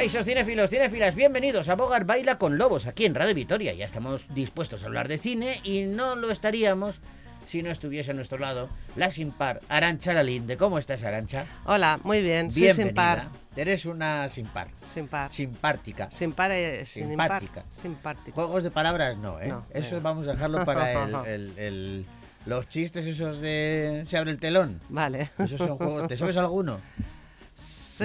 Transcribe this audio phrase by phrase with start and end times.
[0.00, 3.74] Kaisos cinéfilos, cinéfilas, bienvenidos a Bogar Baila con Lobos aquí en Radio Vitoria.
[3.74, 7.00] Ya estamos dispuestos a hablar de cine y no lo estaríamos
[7.46, 10.56] si no estuviese a nuestro lado la sin par Arancha Lalinde.
[10.56, 11.44] ¿Cómo estás, Arancha?
[11.66, 12.86] Hola, muy bien, soy Bienvenida.
[12.88, 13.28] sin par.
[13.54, 14.68] Eres una sin par.
[14.80, 15.30] Sin par.
[15.30, 16.10] Simpática.
[16.10, 16.88] Sin par es.
[16.88, 17.64] Simpática.
[17.68, 18.34] Simpático.
[18.34, 19.48] Juegos de palabras no, ¿eh?
[19.48, 20.00] No, Eso no.
[20.00, 22.06] vamos a dejarlo para el, el- el-
[22.46, 24.80] los chistes esos de se abre el telón.
[24.88, 25.28] Vale.
[25.38, 26.08] Esos son juegos.
[26.08, 26.80] ¿Te sabes alguno?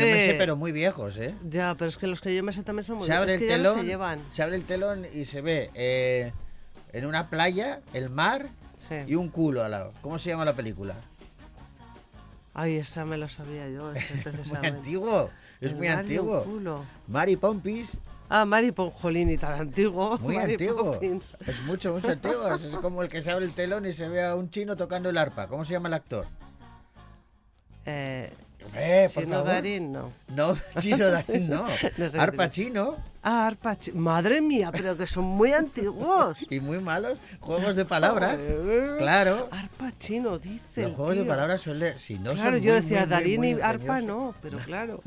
[0.02, 1.36] Yo me sé, pero muy viejos, ¿eh?
[1.50, 3.40] Ya, pero es que los que yo me sé también son muy se abre es
[3.40, 4.20] que ya no telón, se llevan.
[4.34, 6.32] se abre el telón y se ve eh,
[6.94, 8.96] en una playa el mar Sí.
[9.08, 9.94] y un culo al lado.
[10.02, 10.96] ¿Cómo se llama la película?
[12.54, 14.16] Ay, esa me lo sabía yo, ese
[14.54, 15.30] Muy antiguo,
[15.62, 16.44] es El muy antiguo.
[16.44, 16.86] Culo.
[17.08, 20.18] Mari Pompis, Ah, Mari Ponjolini, tan antiguo.
[20.18, 20.94] muy Mary antiguo.
[20.94, 21.38] Poppins.
[21.46, 22.48] Es mucho, mucho antiguo.
[22.56, 25.10] Es como el que se abre el telón y se ve a un chino tocando
[25.10, 25.48] el arpa.
[25.48, 26.26] ¿Cómo se llama el actor?
[27.86, 28.32] Eh,
[28.76, 29.52] Eh, por Chino favor.
[29.52, 30.12] Darín, no.
[30.30, 31.66] No, chino Darín, no.
[31.98, 36.40] No sé arpa chino Ah, arpa chi- Madre mía, pero que son muy antiguos.
[36.50, 38.38] y muy malos juegos de palabras.
[39.00, 39.50] Claro.
[39.52, 40.84] Arpa chino, dice.
[40.84, 43.50] Los juegos de palabras suelen, si no claro, son yo muy, decía muy, Darín muy
[43.52, 45.02] y arpa no, pero claro.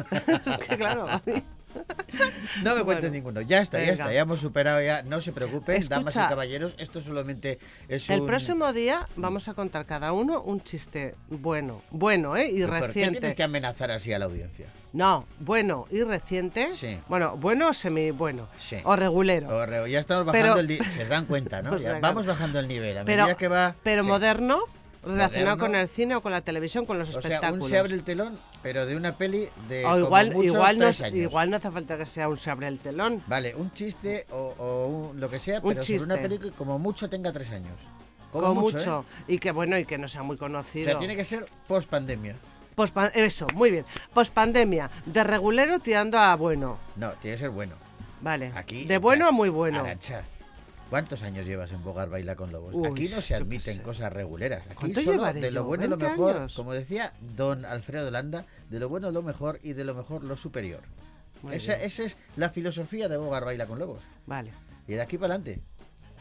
[0.47, 1.43] es que claro, a mí-
[2.63, 3.41] No me cuentes Bueno, ninguno.
[3.43, 4.13] Ya está, ya está.
[4.13, 5.03] Ya hemos superado ya.
[5.03, 6.29] No se preocupen, damas y Escucha.
[6.29, 6.75] caballeros.
[6.79, 8.27] Esto solamente es El un...
[8.27, 12.51] próximo día vamos a contar cada uno un chiste bueno, bueno, ¿eh?
[12.51, 13.21] Y ¿Por qué reciente.
[13.21, 14.67] tienes que amenazar así a la audiencia?
[14.93, 16.73] No, bueno y reciente.
[16.75, 16.99] Sí.
[17.09, 18.49] Bueno, bueno o semi bueno.
[18.59, 18.79] Sí.
[18.85, 19.49] O regulero.
[19.49, 20.91] O re- ya estamos Pero- bajando el nivel.
[20.91, 21.77] Se dan cuenta, ¿no?
[21.79, 22.99] Ya sea, vamos bajando el nivel.
[22.99, 23.75] A pero medida que va.
[23.83, 24.09] pero sí.
[24.09, 24.61] moderno,
[25.05, 25.75] relacionado Moderno.
[25.75, 27.65] con el cine o con la televisión, con los O sea, espectáculos.
[27.67, 29.85] un se abre el telón, pero de una peli de.
[29.85, 31.13] o como igual, mucho, igual, no, años.
[31.13, 33.23] igual no hace falta que sea un se abre el telón.
[33.27, 36.51] Vale, un chiste o, o un- lo que sea, Un pero sobre una peli que
[36.53, 37.79] como mucho tenga tres años.
[38.33, 38.77] Como, mucho.
[38.77, 39.05] mucho.
[39.27, 39.35] ¿eh?
[39.35, 40.85] Y que bueno, y que no sea muy O conocido.
[40.91, 42.37] sea, tiene que ser post pandemia.
[43.15, 43.85] Eso, muy bien.
[44.15, 46.79] Pospandemia, de regulero tirando a bueno.
[46.95, 47.75] No, tiene que ser bueno.
[48.21, 48.53] Vale.
[48.55, 48.85] Aquí.
[48.85, 49.81] de bueno a muy bueno.
[49.81, 50.23] Arancha,
[50.91, 52.75] ¿Cuántos años llevas en Bogar Baila con Lobos?
[52.75, 54.67] Uy, Aquí no se admiten cosas reguleras.
[54.67, 55.65] Aquí ¿Cuánto solo de lo yo?
[55.65, 56.55] bueno lo 20 mejor, años.
[56.55, 60.37] como decía don Alfredo Landa, de lo bueno lo mejor y de lo mejor lo
[60.37, 60.81] superior.
[61.53, 64.03] Esa, esa es la filosofía de Bogar Baila con Lobos.
[64.27, 64.51] Vale.
[64.87, 65.63] Y de aquí para adelante.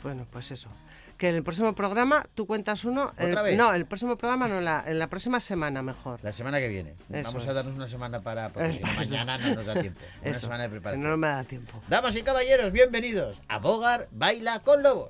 [0.04, 0.70] Bueno, pues eso.
[1.18, 3.06] Que en el próximo programa tú cuentas uno.
[3.14, 3.58] ¿Otra el- vez?
[3.58, 6.20] No, el próximo programa no, en la, en la próxima semana mejor.
[6.22, 6.94] La semana que viene.
[7.12, 8.50] Eso Vamos a darnos una semana para.
[8.50, 10.00] Porque si no, mañana no nos da tiempo.
[10.22, 10.40] Una Eso.
[10.42, 11.04] semana de Si preparación.
[11.04, 11.82] no, no me da tiempo.
[11.88, 15.10] Damas y caballeros, bienvenidos a Bogar Baila con Lobos.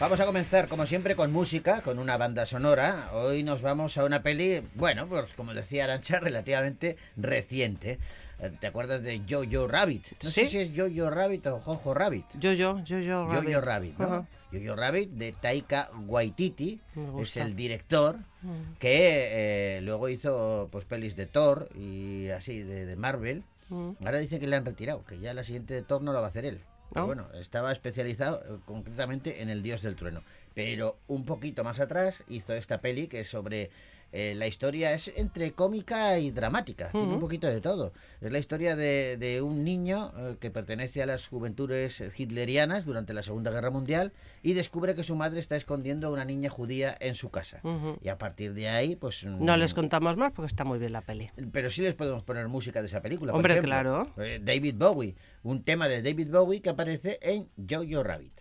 [0.00, 3.10] Vamos a comenzar, como siempre, con música, con una banda sonora.
[3.12, 7.98] Hoy nos vamos a una peli, bueno, pues como decía Arancha, relativamente reciente.
[8.38, 10.06] Eh, ¿Te acuerdas de Jojo Rabbit?
[10.24, 12.24] No sé si es Jojo Rabbit o Jojo Rabbit.
[12.38, 13.26] Yo, yo, yo.
[13.26, 14.06] Jojo Rabbit, ¿no?
[14.06, 14.26] Ajá.
[14.50, 16.80] Jojo Rabbit de Taika Waititi,
[17.20, 22.86] es el director Mm, que eh, luego hizo pues pelis de Thor y así de,
[22.86, 23.42] de Marvel.
[23.68, 23.90] mm.
[24.02, 26.28] Ahora dice que le han retirado, que ya la siguiente de Thor no la va
[26.28, 26.60] a hacer él.
[26.92, 30.22] Bueno, estaba especializado eh, concretamente en el Dios del Trueno.
[30.54, 33.70] Pero un poquito más atrás hizo esta peli que es sobre
[34.12, 37.92] eh, la historia, es entre cómica y dramática, tiene un poquito de todo.
[38.20, 43.14] Es la historia de, de un niño eh, que pertenece a las juventudes hitlerianas durante
[43.14, 44.12] la Segunda Guerra Mundial
[44.42, 47.60] y descubre que su madre está escondiendo a una niña judía en su casa.
[48.02, 49.24] Y a partir de ahí, pues...
[49.24, 51.30] No les mm, contamos más porque está muy bien la peli.
[51.52, 53.32] pero sí les podemos poner música de esa película.
[53.32, 53.70] por Hombre, ejemplo.
[53.70, 54.12] claro.
[54.18, 55.14] Eh, David Bowie.
[55.42, 58.40] Un tema de David Bowie que aparece en Jojo Rabbit.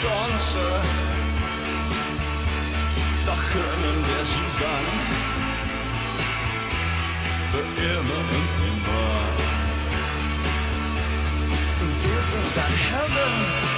[0.00, 0.58] Chance,
[3.26, 4.86] doch können wir sie dann
[7.50, 9.12] für immer und immer.
[12.02, 13.71] Wir sind dann Heaven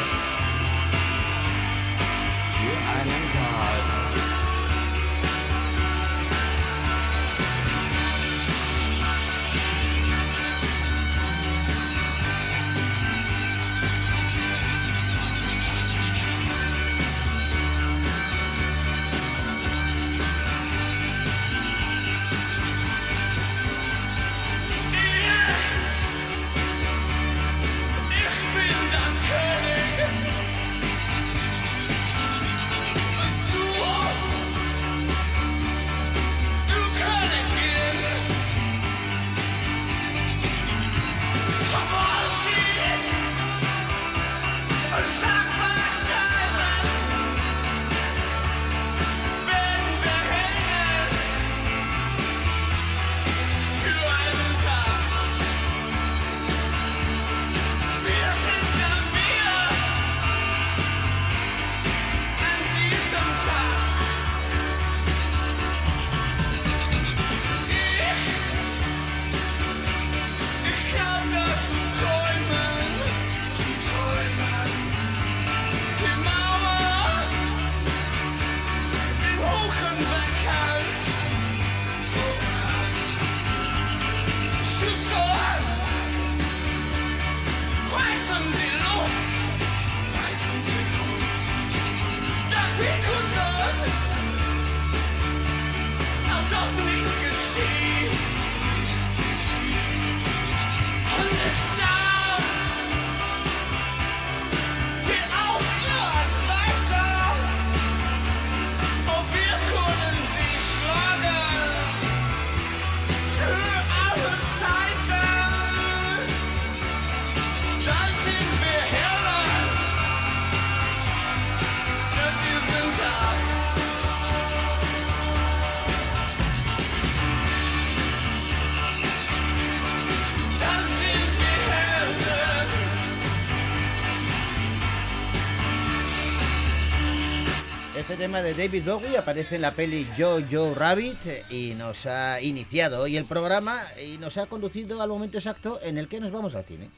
[138.42, 141.18] de David Bowie aparece en la peli Yo Yo Rabbit
[141.50, 145.98] y nos ha iniciado hoy el programa y nos ha conducido al momento exacto en
[145.98, 146.90] el que nos vamos al cine.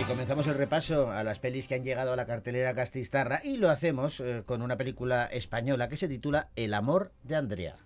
[0.00, 3.58] Y comenzamos el repaso a las pelis que han llegado a la cartelera Castistarra y
[3.58, 7.85] lo hacemos eh, con una película española que se titula El amor de Andrea.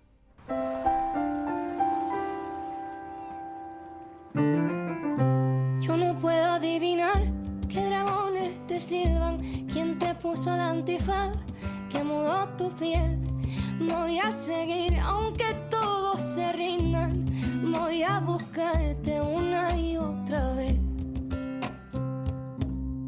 [5.80, 7.22] Yo no puedo adivinar
[7.68, 9.38] qué dragones te silban,
[9.72, 11.36] quién te puso la antifaz,
[11.88, 13.18] que mudó tu piel.
[13.80, 17.26] Voy a seguir aunque todos se rindan,
[17.62, 20.76] voy a buscarte una y otra vez.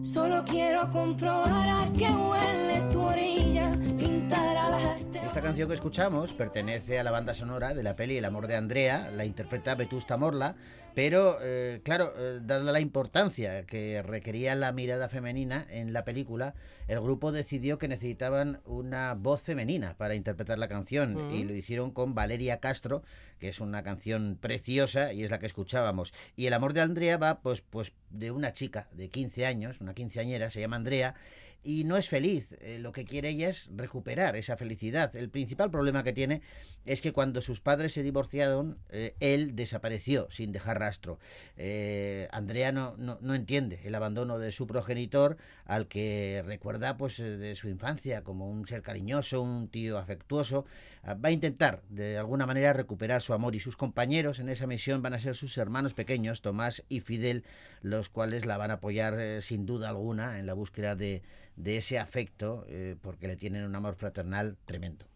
[0.03, 5.02] Solo quiero comprobar a qué huele tu orilla, pintar a las.
[5.25, 8.57] Esta canción que escuchamos pertenece a la banda sonora de la peli El amor de
[8.57, 10.57] Andrea, la interpreta Vetusta Morla,
[10.95, 16.55] pero eh, claro, eh, dada la importancia que requería la mirada femenina en la película,
[16.87, 21.35] el grupo decidió que necesitaban una voz femenina para interpretar la canción Mm.
[21.35, 23.03] y lo hicieron con Valeria Castro,
[23.39, 26.13] que es una canción preciosa y es la que escuchábamos.
[26.37, 29.95] Y El amor de Andrea va pues, pues de una chica de 15 años, una
[29.95, 31.15] quinceañera, se llama Andrea,
[31.63, 32.57] y no es feliz.
[32.61, 35.15] Eh, lo que quiere ella es recuperar esa felicidad.
[35.17, 36.43] El principal problema que tiene
[36.85, 41.19] es que cuando sus padres se divorciaron, eh, él desapareció sin dejar rastro.
[41.57, 47.19] Eh, Andrea no, no, no entiende el abandono de su progenitor, al que recuerda pues
[47.21, 50.65] eh, de su infancia como un ser cariñoso, un tío afectuoso.
[51.05, 54.69] Ah, Va a intentar de alguna manera recuperar su amor y sus compañeros en esa
[54.69, 57.45] misión van a ser sus hermanos pequeños, Tomás y Fidel,
[57.81, 61.23] los cuales la van a apoyar eh, sin duda alguna en la búsqueda de,
[61.65, 65.07] ese afecto, eh, porque le tienen un amor fraternal tremendo.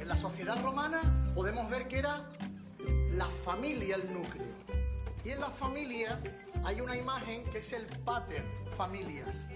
[0.00, 2.26] En la sociedad romana podemos ver que era
[3.12, 4.46] la familia el núcleo.
[5.24, 6.18] Y en la familia
[6.64, 8.42] hay una imagen que es el pater
[8.76, 9.46] familias.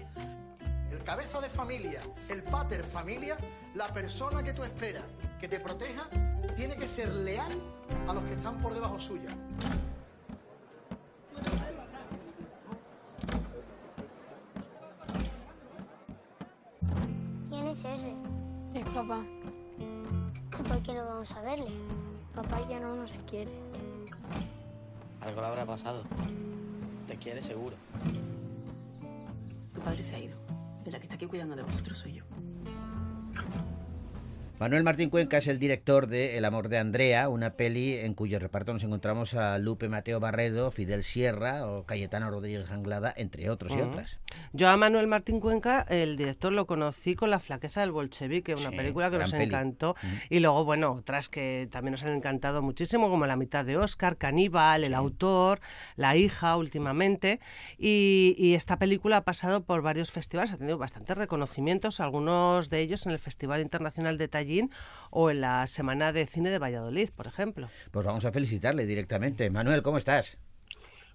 [0.91, 3.37] El cabeza de familia, el pater familia,
[3.75, 5.03] la persona que tú esperas
[5.39, 6.07] que te proteja,
[6.55, 7.51] tiene que ser leal
[8.07, 9.29] a los que están por debajo suya.
[17.49, 18.13] ¿Quién es ese?
[18.73, 19.21] Es papá.
[19.79, 21.71] ¿Y por qué no vamos a verle?
[22.33, 23.51] Papá ya no nos quiere.
[25.21, 26.03] Algo le habrá pasado.
[27.07, 27.75] Te quiere seguro.
[29.73, 30.46] Tu padre se ha ido.
[30.87, 32.23] De la que está aquí cuidando de vosotros soy yo.
[34.59, 38.39] Manuel Martín Cuenca es el director de El amor de Andrea, una peli en cuyo
[38.39, 43.71] reparto nos encontramos a Lupe Mateo Barredo, Fidel Sierra o Cayetano Rodríguez Anglada, entre otros
[43.73, 43.89] y Ujú.
[43.89, 44.17] otras.
[44.53, 48.71] Yo a Manuel Martín Cuenca, el director, lo conocí con La flaqueza del bolchevique, una
[48.71, 49.43] Sí, película que nos peli.
[49.43, 49.91] encantó.
[49.91, 50.07] Ujú.
[50.31, 54.17] Y luego, bueno, otras que también nos han encantado muchísimo, como La mitad de Oscar,
[54.17, 55.59] Caníbal, El autor,
[55.97, 57.39] La hija últimamente.
[57.77, 62.79] Y, y esta película ha pasado por varios festivales, ha tenido bastantes reconocimientos, algunos de
[62.79, 64.27] ellos en el Festival Internacional de
[65.09, 67.69] O en la Semana de Cine de Valladolid, por ejemplo.
[67.91, 69.49] Pues vamos a felicitarle directamente.
[69.49, 70.37] Manuel, ¿cómo estás?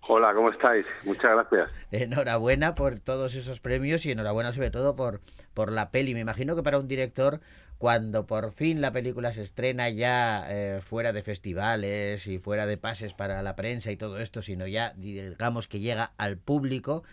[0.09, 0.85] Hola, ¿cómo estáis?
[1.05, 1.71] Muchas gracias.
[1.93, 5.21] Enhorabuena por todos esos premios y enhorabuena sobre todo por,
[5.55, 6.13] por la peli.
[6.13, 7.41] Me imagino que para un director,
[7.79, 12.79] cuando por fin la película se estrena ya eh, fuera de festivales y fuera de
[12.79, 17.05] pases para la prensa y todo esto, sino ya digamos que llega al público,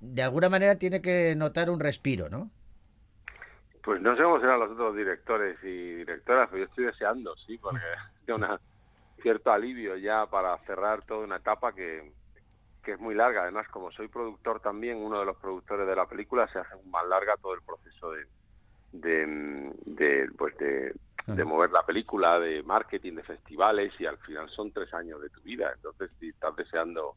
[0.00, 2.50] de alguna manera tiene que notar un respiro, ¿no?
[3.86, 7.56] Pues no sé cómo serán los otros directores y directoras, pero yo estoy deseando, sí,
[7.56, 7.78] porque
[8.26, 8.44] es un
[9.22, 12.10] cierto alivio ya para cerrar toda una etapa que,
[12.82, 13.42] que es muy larga.
[13.42, 17.06] Además, como soy productor también, uno de los productores de la película, se hace más
[17.06, 18.26] larga todo el proceso de,
[18.90, 20.92] de, de, pues de,
[21.24, 25.30] de mover la película, de marketing, de festivales, y al final son tres años de
[25.30, 25.70] tu vida.
[25.76, 27.14] Entonces, si estás deseando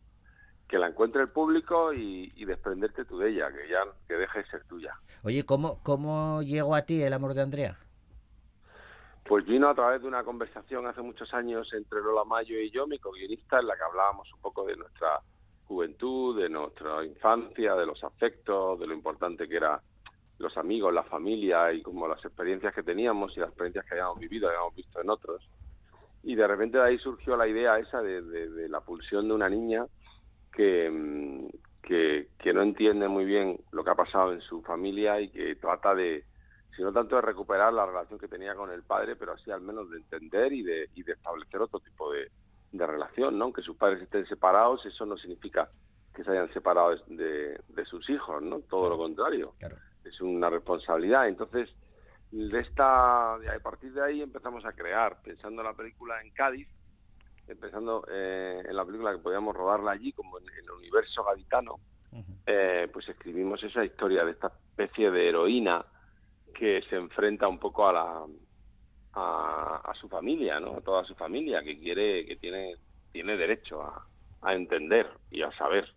[0.68, 4.44] que la encuentre el público y, y desprenderte tú de ella, que ya que deje
[4.44, 4.94] de ser tuya.
[5.24, 7.78] Oye, ¿cómo, ¿cómo llegó a ti el amor de Andrea?
[9.26, 12.88] Pues vino a través de una conversación hace muchos años entre Lola Mayo y yo,
[12.88, 15.22] mi co-guionista, en la que hablábamos un poco de nuestra
[15.66, 19.80] juventud, de nuestra infancia, de los afectos, de lo importante que eran
[20.40, 24.18] los amigos, la familia y como las experiencias que teníamos y las experiencias que habíamos
[24.20, 25.48] vivido, habíamos visto en otros.
[26.24, 29.34] Y de repente de ahí surgió la idea esa de, de- de la pulsión de
[29.36, 29.86] una niña
[30.52, 31.50] que, mm,
[31.82, 35.56] que, que no entiende muy bien lo que ha pasado en su familia y que
[35.56, 36.26] trata de,
[36.76, 39.62] si no tanto de recuperar la relación que tenía con el padre, pero así al
[39.62, 42.32] menos de entender y de, y de establecer otro tipo de,
[42.72, 43.52] de relación, ¿no?
[43.54, 45.70] Que sus padres estén separados, eso no significa
[46.14, 48.60] que se hayan separado de, de- sus hijos, ¿no?
[48.62, 49.54] Todo lo contrario.
[50.04, 51.28] Es una responsabilidad.
[51.28, 51.70] Entonces,
[52.32, 56.68] de esta, a partir de ahí empezamos a crear, pensando en la película en Cádiz,
[57.50, 61.76] empezando eh, en la película que podíamos rodarla allí, como en, en el universo gaditano,
[62.46, 65.86] eh, pues escribimos esa historia de esta especie de heroína
[66.54, 68.26] que se enfrenta un poco a la
[69.14, 70.78] a, a su familia, ¿no?
[70.78, 72.76] A toda su familia que quiere que tiene
[73.12, 74.06] tiene derecho a,
[74.42, 75.94] a entender y a saber.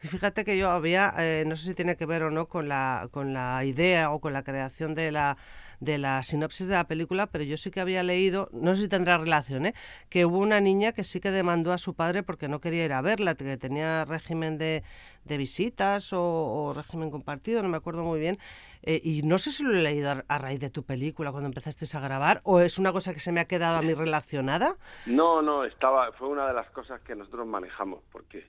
[0.00, 3.08] Fíjate que yo había, eh, no sé si tiene que ver o no con la,
[3.12, 5.36] con la idea o con la creación de la,
[5.80, 8.88] de la sinopsis de la película, pero yo sí que había leído, no sé si
[8.88, 9.74] tendrá relación, ¿eh?
[10.08, 12.92] que hubo una niña que sí que demandó a su padre porque no quería ir
[12.92, 14.82] a verla, que tenía régimen de,
[15.24, 18.38] de visitas o, o régimen compartido, no me acuerdo muy bien.
[18.82, 21.48] Eh, y no sé si lo he leído a, a raíz de tu película cuando
[21.48, 24.76] empezasteis a grabar, o es una cosa que se me ha quedado a mí relacionada.
[25.06, 28.46] No, no, estaba fue una de las cosas que nosotros manejamos porque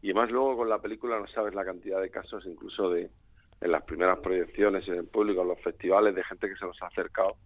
[0.00, 3.10] y además luego con la película no sabes la cantidad de casos incluso de
[3.60, 6.80] en las primeras proyecciones en el público, en los festivales de gente que se nos
[6.82, 7.36] ha acercado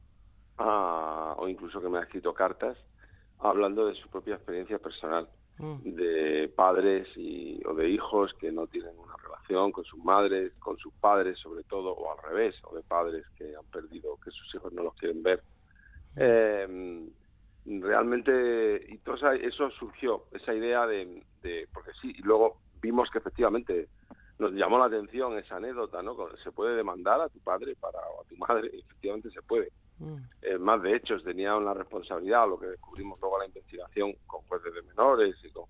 [0.59, 2.77] a- o incluso que me ha escrito cartas
[3.39, 5.29] hablando de su propia experiencia personal
[5.85, 10.77] de padres y, o de hijos que no tienen una relación con sus madres, con
[10.77, 14.55] sus padres sobre todo, o al revés, o de padres que han perdido, que sus
[14.55, 15.43] hijos no los quieren ver.
[16.17, 17.09] Eh,
[17.65, 23.19] realmente, y todo eso surgió, esa idea de, de- porque sí, y luego vimos que
[23.19, 23.89] efectivamente
[24.43, 26.17] nos llamó la atención esa anécdota, ¿no?
[26.43, 29.71] Se puede demandar a tu padre para, o a tu madre, efectivamente se puede.
[30.43, 34.41] Eh, más de hechos tenían la responsabilidad, lo que descubrimos luego a la investigación con
[34.43, 35.67] jueces de menores y, con-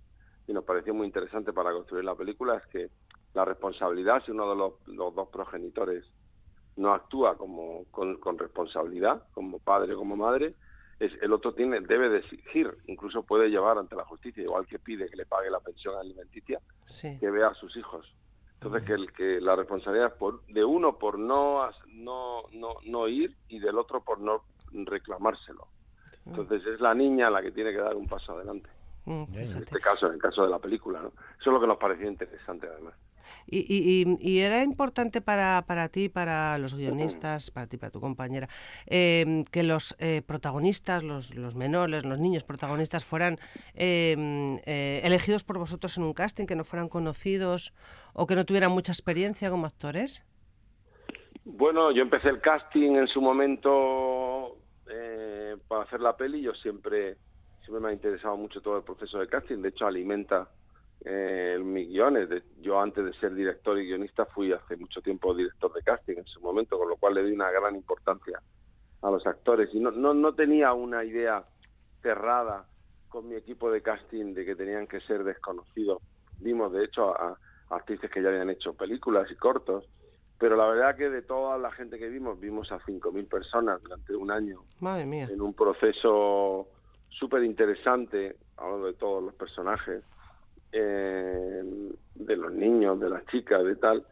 [0.47, 2.89] y nos pareció muy interesante para construir la película es que
[3.35, 6.05] la responsabilidad, si uno de los, los dos progenitores
[6.77, 10.55] no actúa como con, con responsabilidad, como padre o como madre,
[10.99, 14.79] es, el otro tiene debe de exigir, incluso puede llevar ante la justicia, igual que
[14.79, 17.19] pide que le pague la pensión alimenticia, Sí.
[17.21, 18.07] que vea a sus hijos.
[18.65, 23.09] Entonces que, el, que la responsabilidad es por, de uno por no, no, no, no
[23.09, 24.43] ir y del otro por no
[24.73, 25.67] reclamárselo.
[26.27, 28.69] Entonces es la niña la que tiene que dar un paso adelante.
[29.05, 31.09] Mm, En este caso, en el caso de la película, ¿no?
[31.09, 32.95] Eso es lo que nos pareció interesante además.
[33.47, 37.91] Y, y- y- y era importante para, para ti, para los guionistas, para ti, para
[37.91, 38.49] tu compañera,
[38.87, 43.39] eh, que los eh, protagonistas, los, los menores, los niños protagonistas fueran
[43.75, 47.73] eh, eh, elegidos por vosotros en un casting, que no fueran conocidos
[48.15, 50.25] o que no tuvieran mucha experiencia como actores.
[51.45, 56.41] Bueno, yo empecé el casting en su momento eh, para hacer la peli.
[56.41, 57.17] Yo siempre,
[57.65, 59.59] siempre me ha interesado mucho todo el proceso de casting.
[59.63, 60.49] De hecho, alimenta
[61.05, 62.29] eh, mis guiones.
[62.29, 66.17] De- yo antes de ser director y guionista fui hace mucho tiempo director de casting
[66.19, 68.41] en su momento, con lo cual le di una gran importancia
[69.03, 69.69] a los actores.
[69.75, 71.45] Y no, no, no tenía una idea
[72.03, 72.67] cerrada
[73.09, 76.01] con mi equipo de casting de que tenían que ser desconocidos.
[76.39, 77.31] Vimos, de hecho, a,
[77.69, 79.85] a artistas que ya habían hecho películas y cortos.
[80.39, 84.15] Pero la verdad que de toda la gente que vimos, vimos a 5.000 personas durante
[84.17, 85.29] un año Madre mía.
[85.31, 86.69] en un proceso
[87.09, 90.03] súper interesante, hablando de todos los personajes,
[90.73, 91.63] eh,
[92.15, 94.07] de los niños, de las chicas, de tal.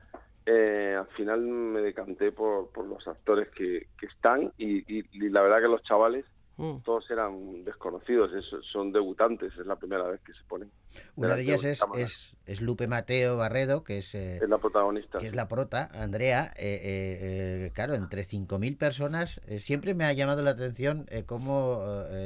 [0.46, 5.28] Eh, al final me decanté por, por los actores que, que están y, y- y
[5.28, 6.24] la verdad que los chavales
[6.56, 6.82] Mm.
[6.84, 10.70] todos eran desconocidos, es- son debutantes, es la primera vez que se ponen.
[11.16, 15.18] Una de ellas es, es, es Lupe Mateo Barredo, que es, eh, Es la protagonista.
[15.18, 16.50] que es la prota, Andrea.
[16.58, 21.82] eh, eh, claro, entre 5.000 personas, siempre me ha llamado la atención cómo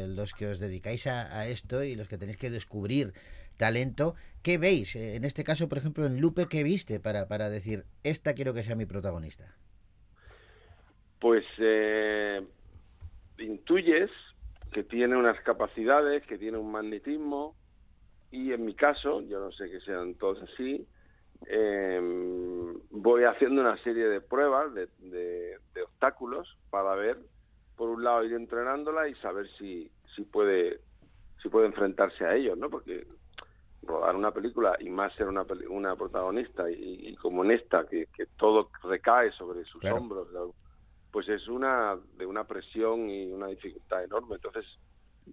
[0.09, 3.13] los que os dedicáis a, a esto y los que tenéis que descubrir
[3.57, 4.97] talento, ¿qué veis?
[4.97, 8.55] Eh, en este caso, por ejemplo, en Lupe, ¿qué viste para, para decir, esta quiero
[8.55, 9.59] que sea mi protagonista?
[11.21, 12.47] Pues eh,
[13.39, 14.11] intuyes
[14.73, 17.57] que tiene unas capacidades, que tiene un magnetismo
[18.31, 20.89] y en mi caso, yo no sé que sean todos así,
[21.47, 22.01] eh,
[22.91, 27.19] voy haciendo una serie de pruebas, de, de- de obstáculos para ver,
[27.77, 30.83] por un lado, ir entrenándola y saber si, si puede
[31.43, 32.71] si puede enfrentarse a ellos, ¿no?
[32.71, 33.07] Porque
[33.85, 38.07] rodar una película y más ser una, una protagonista y, y como en esta, que,
[38.15, 39.97] que todo recae sobre sus Claro.
[39.97, 40.29] hombros,
[41.11, 44.35] pues es una de una presión y una dificultad enorme.
[44.37, 44.65] Entonces,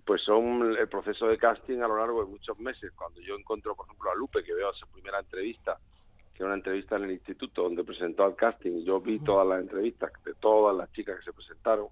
[0.06, 2.92] pues son el proceso de casting a lo largo de muchos meses.
[2.96, 5.78] Cuando yo encuentro, por ejemplo, a Lupe, que veo su primera entrevista,
[6.34, 9.46] que era una entrevista en el instituto donde presentó al casting, y yo vi todas
[9.48, 11.88] las entrevistas de todas las chicas que se presentaron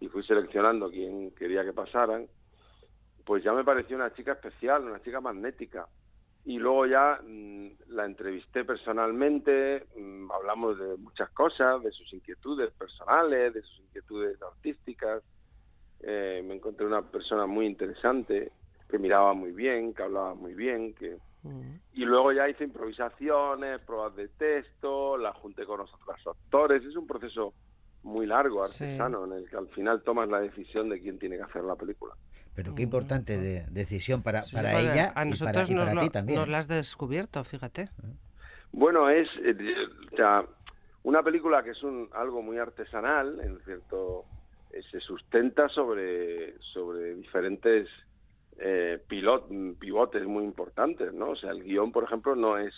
[0.00, 2.26] y fui seleccionando quién quería que pasaran,
[3.24, 5.86] pues ya me pareció una chica especial, una chica magnética.
[6.44, 12.70] Y luego ya mm, la entrevisté personalmente, mm, hablamos de muchas cosas, de sus inquietudes
[12.72, 15.22] personales, de sus inquietudes artísticas.
[16.00, 18.52] Eh, me encontré una persona muy interesante,
[18.88, 21.18] que miraba muy bien, que hablaba muy bien, que...
[21.94, 26.84] Y luego ya hice improvisaciones, pruebas de texto, la junté con los otros actores.
[26.84, 27.54] Es un proceso
[28.02, 28.84] muy largo, Sí.
[28.84, 31.76] artesano, en el que al final tomas la decisión de quién tiene que hacer la
[31.76, 32.14] película.
[32.62, 36.00] Pero qué importante de, decisión para, Sí, para ella a y para, y nos, para
[36.02, 36.38] ti también.
[36.40, 37.88] nos la has descubierto, fíjate.
[38.72, 39.56] Bueno, es eh,
[40.12, 40.44] o sea,
[41.02, 44.24] una película que es un algo muy artesanal, en cierto,
[44.72, 47.88] eh, se sustenta sobre sobre diferentes
[48.58, 51.30] eh, pilot- pivotes muy importantes, ¿no?
[51.30, 52.74] O sea, el guion, por ejemplo, no es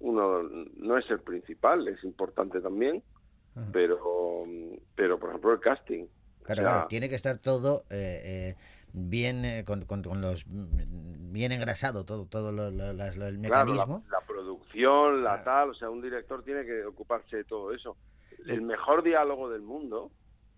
[0.00, 3.02] uno no es el principal, es importante también,
[3.54, 3.66] Ajá.
[3.72, 4.44] pero
[4.94, 6.06] pero por ejemplo el casting.
[6.42, 8.56] Claro, O sea, claro, tiene que estar todo eh, eh,
[8.96, 13.26] bien eh, con, con- con los mm, bien engrasado todo todo lo- lo- las- lo-
[13.26, 14.04] el Claro, la, mecanismo.
[14.08, 15.44] la producción, la Claro.
[15.44, 17.96] tal, o sea, un director tiene que ocuparse de todo eso.
[18.46, 20.10] El mejor diálogo del mundo,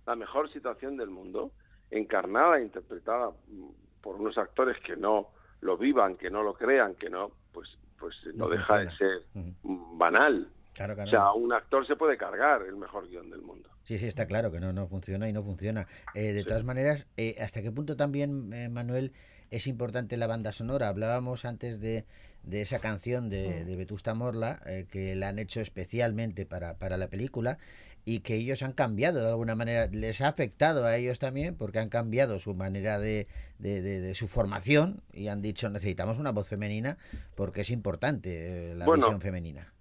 [0.07, 1.53] la mejor situación del mundo,
[1.91, 3.69] encarnada e interpretada mm,
[4.03, 5.29] por unos actores que no
[5.63, 9.23] lo vivan, que no lo crean, que no, pues, pues no, No deja de ser
[9.35, 10.49] mm, banal.
[10.75, 10.95] Claro.
[11.03, 13.71] O sea, un actor se puede cargar el mejor guion del mundo.
[13.87, 15.87] Sí, sí, está claro que no, no funciona y no funciona.
[16.15, 16.49] Eh, de Sí.
[16.49, 19.13] todas maneras, eh, ¿hasta qué punto también, eh, Manuel,
[19.53, 20.89] es importante la banda sonora?
[20.89, 22.05] Hablábamos antes de,
[22.43, 26.97] de esa canción de, de Vetusta Morla, eh, que la han hecho especialmente para, para
[26.97, 27.59] la película
[28.05, 29.87] y que ellos han cambiado de alguna manera.
[29.87, 33.29] Les ha afectado a ellos también porque han cambiado su manera de,
[33.61, 36.99] de, de- de su formación y han dicho necesitamos una voz femenina
[37.37, 39.73] porque es importante eh, la Bueno, visión femenina.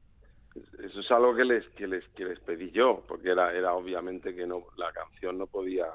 [0.95, 4.33] Eso es algo que les que les que les pedí yo, porque era era obviamente
[4.33, 5.87] que no la canción no podía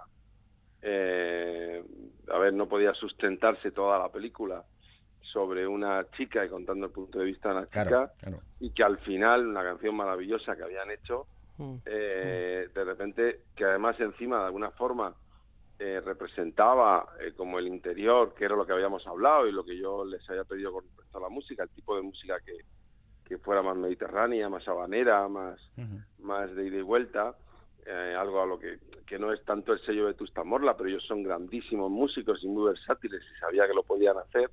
[0.82, 1.82] eh,
[2.28, 4.62] a ver, no podía sustentarse toda la película
[5.22, 8.40] sobre una chica y contando el punto de vista de una chica Claro, claro.
[8.60, 11.76] y que al final una canción maravillosa que habían hecho Mm.
[11.84, 15.14] eh, de repente que además encima de alguna forma
[15.78, 19.76] eh, representaba eh, como el interior que era lo que habíamos hablado y lo que
[19.76, 22.52] yo les había pedido con respecto a la música el tipo de música que,
[23.30, 25.60] que fuera más mediterránea más habanera más
[26.18, 27.36] más de ida y vuelta,
[27.86, 30.88] eh, algo a lo que, que no es tanto el sello de Tusta Morla, pero
[30.88, 34.50] ellos son grandísimos músicos y muy versátiles y sabía que lo podían hacer.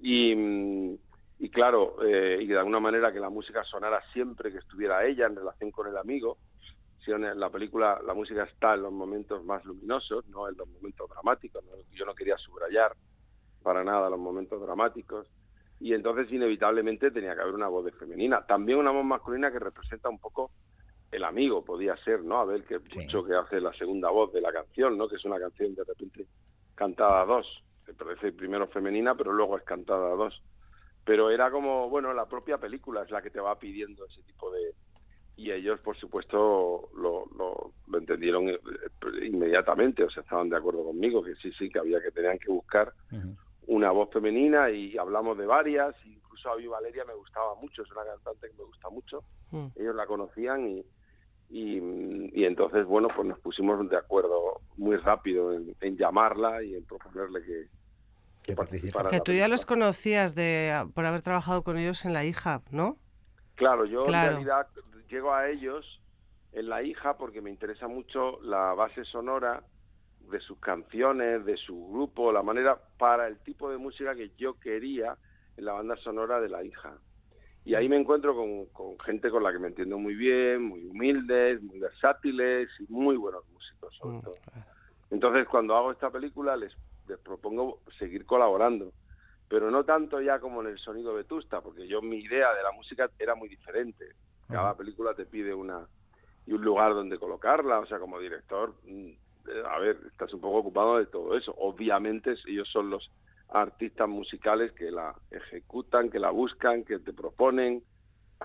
[0.00, 0.94] Y, mm,
[1.40, 5.26] y claro, eh, y de alguna manera que la música sonara siempre que estuviera ella
[5.26, 6.38] en relación con el amigo.
[7.04, 10.68] Si en la película la música está en los momentos más luminosos, no en los
[10.68, 11.62] momentos dramáticos.
[11.64, 11.72] ¿no?
[11.92, 12.96] Yo no quería subrayar
[13.62, 15.28] para nada los momentos dramáticos.
[15.80, 18.44] Y entonces inevitablemente tenía que haber una voz de femenina.
[18.46, 20.50] También una voz masculina que representa un poco
[21.10, 22.38] el amigo, podía ser, ¿no?
[22.38, 25.08] A ver que mucho que hace la segunda voz de la canción, ¿no?
[25.08, 26.26] Que es una canción de repente
[26.74, 27.62] cantada a dos.
[27.86, 30.42] Me parece primero femenina, pero luego es cantada a dos
[31.06, 34.50] pero era como, bueno, la propia película es la que te va pidiendo ese tipo
[34.50, 34.74] de...
[35.36, 38.58] Y ellos, por supuesto, lo, lo, lo entendieron eh,
[39.22, 42.50] inmediatamente, o sea, estaban de acuerdo conmigo, que sí, sí, que había que tenían que
[42.50, 42.92] buscar
[43.76, 47.90] una voz femenina y hablamos de varias, incluso a mí Valeria me gustaba mucho, es
[47.92, 49.66] una cantante que me gusta mucho, Mm.
[49.76, 50.84] ellos la conocían y,
[51.50, 51.78] y,
[52.40, 56.84] y entonces, bueno, pues nos pusimos de acuerdo muy rápido en, en llamarla y en
[56.84, 57.66] proponerle que,
[58.42, 59.08] que participara.
[59.08, 62.96] Que tú ya los conocías de por haber trabajado con ellos en La Hija, ¿no?
[63.54, 64.28] Claro, yo Claro.
[64.38, 64.66] en realidad
[65.08, 66.00] llego a ellos
[66.52, 69.62] en La hija porque me interesa mucho la base sonora
[70.30, 74.58] de sus canciones, de su grupo, la manera para el tipo de música que yo
[74.58, 75.16] quería
[75.56, 76.98] en la banda sonora de La hija.
[77.64, 80.84] Y ahí me encuentro con, con gente con la que me entiendo muy bien, muy
[80.84, 84.34] humildes, muy versátiles y muy buenos músicos, sobre todo.
[85.10, 86.72] Entonces, cuando hago esta película, les,
[87.08, 88.92] les propongo seguir colaborando,
[89.48, 92.72] pero no tanto ya como en el sonido vetusta, porque yo mi idea de la
[92.72, 94.06] música era muy diferente.
[94.48, 95.86] Cada película te pide una
[96.46, 99.10] y un lugar donde colocarla, o sea, como director, mm,
[99.70, 101.54] a ver, estás un poco ocupado de todo eso.
[101.58, 103.10] Obviamente ellos son los
[103.48, 107.82] artistas musicales que la ejecutan, que la buscan, que te proponen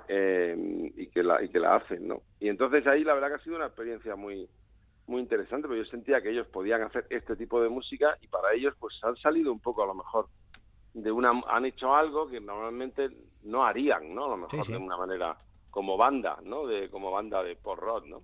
[0.07, 0.55] eh,
[0.95, 2.21] y que la y que la hacen, ¿no?
[2.39, 4.47] Y entonces ahí la verdad que ha sido una experiencia muy
[5.07, 8.53] muy interesante, porque yo sentía que ellos podían hacer este tipo de música y para
[8.53, 10.27] ellos pues han salido un poco a lo mejor
[10.93, 13.09] de una han hecho algo que normalmente
[13.43, 14.25] no harían, ¿no?
[14.25, 14.71] A lo mejor Sí, sí.
[14.73, 15.37] de una manera
[15.69, 16.67] como banda, ¿no?
[16.67, 18.21] De como banda de pop rock, ¿no?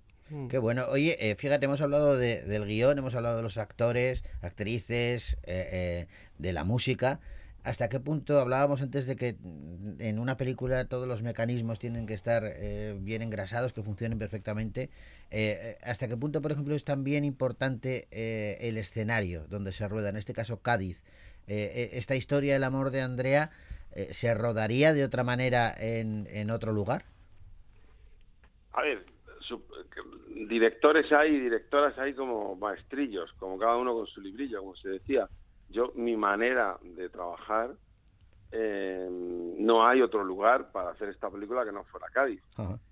[0.48, 0.86] Qué bueno.
[0.90, 5.68] Oye, eh, fíjate, hemos hablado de- del guion, hemos hablado de los actores, actrices, eh,
[5.72, 6.06] eh,
[6.38, 7.20] de la música.
[7.64, 12.06] ¿Hasta qué punto hablábamos antes de que mm, en una película todos los mecanismos tienen
[12.06, 14.90] que estar eh, bien engrasados, que funcionen perfectamente?
[15.30, 20.08] Eh, ¿Hasta qué punto, por ejemplo, es también importante eh, el escenario donde se rueda?
[20.10, 21.02] En este caso, Cádiz.
[21.46, 23.50] Esta historia, el amor de Andrea,
[23.92, 27.06] eh, ¿se rodaría de otra manera en, en otro lugar?
[28.72, 29.06] A ver,
[30.48, 34.88] directores hay y directoras hay como maestrillos, como cada uno con su librillo, como se
[34.90, 35.28] decía.
[35.70, 37.72] Yo, mi manera de trabajar,
[38.52, 42.42] eh, no hay otro lugar para hacer esta película que no fuera Cádiz.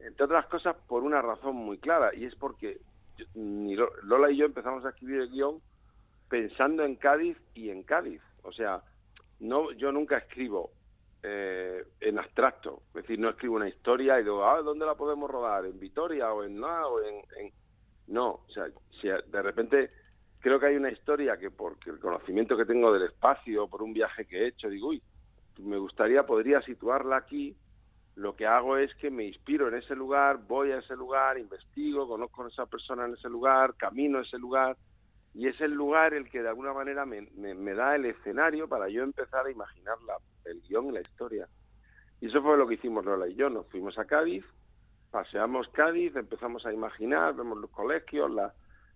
[0.00, 2.78] Entre otras cosas, por una razón muy clara, y es porque
[3.16, 5.60] yo- ni Lo- Lola y yo empezamos a escribir el guion
[6.28, 8.20] pensando en Cádiz y en Cádiz.
[8.42, 8.82] O sea,
[9.40, 10.70] no, yo nunca escribo
[11.28, 15.30] eh, en abstracto, es decir, no escribo una historia y digo, ah, ¿dónde la podemos
[15.30, 15.66] rodar?
[15.66, 16.86] ¿En Vitoria o en nada?
[16.88, 17.52] O en, en-
[18.08, 18.68] No, o sea,
[19.00, 19.90] si de repente
[20.40, 23.92] creo que hay una historia que porque el conocimiento que tengo del espacio, por un
[23.92, 25.02] viaje que he hecho, digo, uy,
[25.58, 27.56] me gustaría, podría situarla aquí,
[28.16, 32.08] lo que hago es que me inspiro en ese lugar, voy a ese lugar, investigo,
[32.08, 34.76] conozco a esa persona en ese lugar, camino a ese lugar,
[35.34, 38.88] y es el lugar el que de alguna manera me, me- da el escenario para
[38.88, 41.48] yo empezar a imaginar la- el guion y la historia.
[42.20, 44.44] Y eso fue lo que hicimos Lola y yo, nos fuimos a Cádiz,
[45.10, 48.54] paseamos Cádiz, empezamos a imaginar, vemos los colegios, la,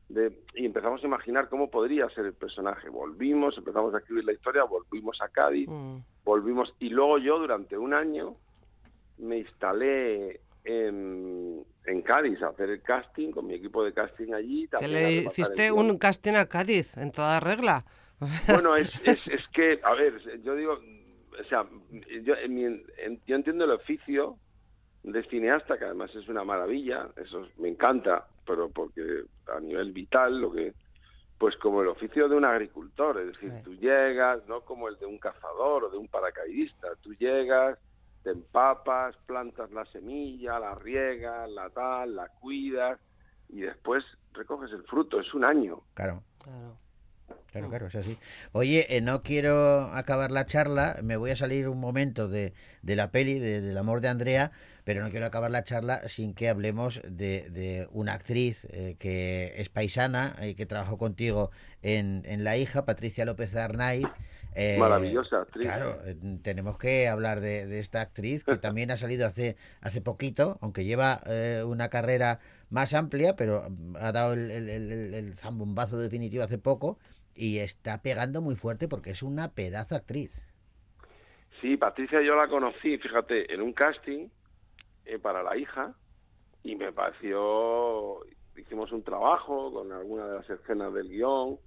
[0.09, 2.89] de, y empezamos a imaginar cómo podría ser el personaje.
[2.89, 5.69] Volvimos, empezamos a escribir la historia, volvimos a Cádiz,
[6.25, 8.37] volvimos y luego yo durante un año
[9.19, 14.63] me instalé en, en Cádiz a hacer el casting con mi equipo de casting allí.
[14.63, 17.85] Que también a le hiciste un casting a Cádiz, en toda regla.
[18.49, 20.79] Bueno, es, es, es que, a ver, yo digo,
[21.41, 21.67] o sea,
[22.23, 22.65] yo, en mi-
[22.99, 24.39] en- yo entiendo el oficio
[25.03, 29.93] de cineasta, que además es una maravilla, eso es- me encanta, pero porque a nivel
[29.93, 30.75] vital, lo que,
[31.39, 35.07] pues como el oficio de un agricultor, es decir, tú llegas, no como el de
[35.07, 37.79] un cazador o de un paracaidista, tú llegas,
[38.23, 43.01] te empapas, plantas la semilla, la riegas, la tal, la cuidas
[43.49, 45.81] y después recoges el fruto, es un año.
[45.95, 46.23] Claro.
[46.45, 46.77] Claro,
[47.51, 48.19] claro, es así.
[48.53, 52.97] Oye, eh, no quiero acabar la charla, me voy a salir un momento de, de
[52.97, 54.53] la peli, de- del amor de Andrea,
[54.85, 59.55] pero no quiero acabar la charla sin que hablemos de, de una actriz eh, que
[59.57, 61.51] es paisana y que trabajó contigo
[61.83, 64.07] en, en La hija, Patricia López Arnaiz.
[64.55, 65.67] Eh, Maravillosa actriz.
[65.67, 70.01] Claro, eh, tenemos que hablar de, de esta actriz que también ha salido hace, hace
[70.01, 74.91] poquito, aunque lleva eh, una carrera más amplia, pero mm, ha dado el, el, el-
[74.93, 76.99] el- el zambombazo definitivo hace poco
[77.41, 80.45] y está pegando muy fuerte porque es una pedazo actriz.
[81.63, 84.29] Sí, Patricia yo la conocí, fíjate, en un casting
[85.07, 85.95] eh, para la hija
[86.63, 88.21] y me pareció,
[88.57, 91.59] hicimos un trabajo con alguna de las escenas del guion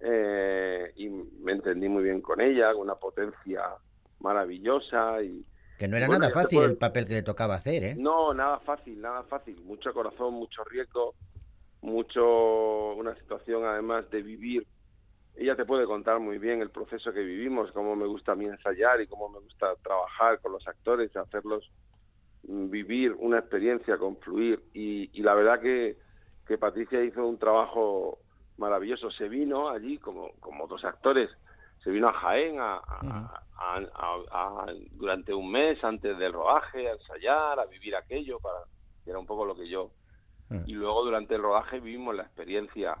[0.00, 3.62] eh, y me entendí muy bien con ella, con una potencia
[4.20, 5.44] maravillosa y
[5.78, 7.94] Que no era Bueno, nada fácil el papel que le tocaba hacer, ¿eh?
[7.98, 9.60] no, nada fácil, nada fácil.
[9.64, 11.14] Mucho corazón, mucho riesgo,
[11.82, 14.66] mucho una situación además de vivir.
[15.40, 18.44] Ella te puede contar muy bien el proceso que vivimos, cómo me gusta a mí
[18.44, 21.70] ensayar y cómo me gusta trabajar con los actores, hacerlos
[22.42, 24.62] vivir una experiencia, confluir.
[24.74, 25.96] Y, y la verdad que,
[26.46, 28.18] que Patricia hizo un trabajo
[28.58, 29.10] maravilloso.
[29.10, 31.30] Se vino allí como, como dos actores,
[31.82, 32.82] se vino a Jaén a,
[34.90, 38.58] durante un mes antes del rodaje, a ensayar, a vivir aquello, para
[39.02, 39.90] que era un poco lo que yo.
[40.66, 42.98] Y luego durante el rodaje vivimos la experiencia.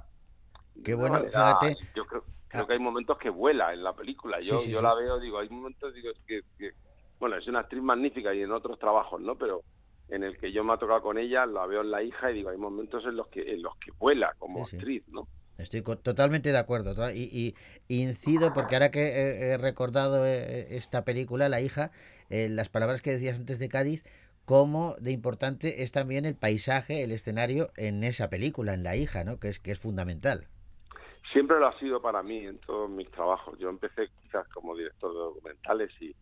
[0.84, 1.76] Qué bueno, manera- fíjate.
[1.94, 2.66] Yo creo, creo Ah.
[2.66, 4.40] que hay momentos que vuela en la película.
[4.40, 4.84] Yo, Sí, sí, yo sí.
[4.84, 6.72] la veo, digo, hay momentos digo, que, que-
[7.18, 9.36] bueno, es una actriz magnífica y en otros trabajos, ¿no?
[9.36, 9.62] Pero
[10.08, 12.34] en el que yo me ha tocado con ella, la veo en la hija y
[12.34, 15.28] digo, hay momentos en los que en los que vuela como actriz, ¿no?
[15.58, 17.10] Estoy totalmente de acuerdo.
[17.10, 17.54] Y,
[17.86, 21.90] y incido, porque ahora que he, he recordado eh, esta película, La hija,
[22.30, 24.02] eh, las palabras que decías antes de Cádiz,
[24.46, 29.22] cómo de importante es también el paisaje, el escenario en esa película, en La hija,
[29.22, 29.38] ¿no?
[29.38, 30.48] Que es, que es fundamental.
[31.32, 33.58] Siempre lo ha sido para mí en todos mis trabajos.
[33.58, 36.14] Yo empecé quizás como director de documentales y,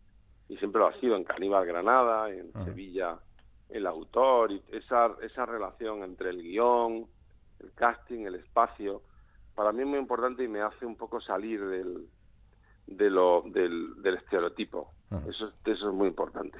[0.49, 2.51] y siempre lo ha sido en Caníbal Granada, en.
[2.65, 3.17] Sevilla
[3.69, 7.05] el autor, y esa, esa relación entre el guion,
[7.59, 9.03] el casting, el espacio,
[9.53, 12.07] para mí es muy importante y me hace un poco salir del,
[12.87, 14.91] de lo, del, del estereotipo.
[15.29, 16.57] Eso, es- eso es muy importante.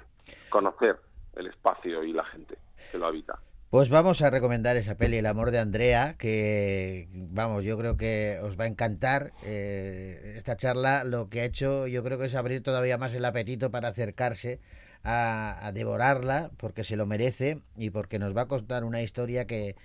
[0.50, 1.00] Conocer
[1.36, 2.60] el espacio y la gente
[2.92, 3.40] que lo habita.
[3.70, 8.40] Pues vamos a recomendar esa peli, El amor de Andrea, que vamos, yo creo que
[8.42, 9.32] os va a encantar.
[9.46, 13.24] Eh, esta charla lo que ha hecho yo creo que es abrir todavía más el
[13.26, 14.60] apetito para acercarse
[15.04, 19.76] a, devorarla, porque se lo merece y porque nos va a contar una historia que,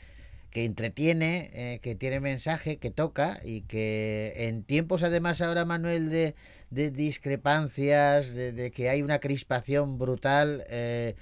[0.49, 6.09] que entretiene, eh, que tiene mensaje, que toca y que en tiempos además ahora, Manuel,
[6.09, 6.35] de,
[6.71, 11.17] de discrepancias, de, de que hay una crispación brutal, eh,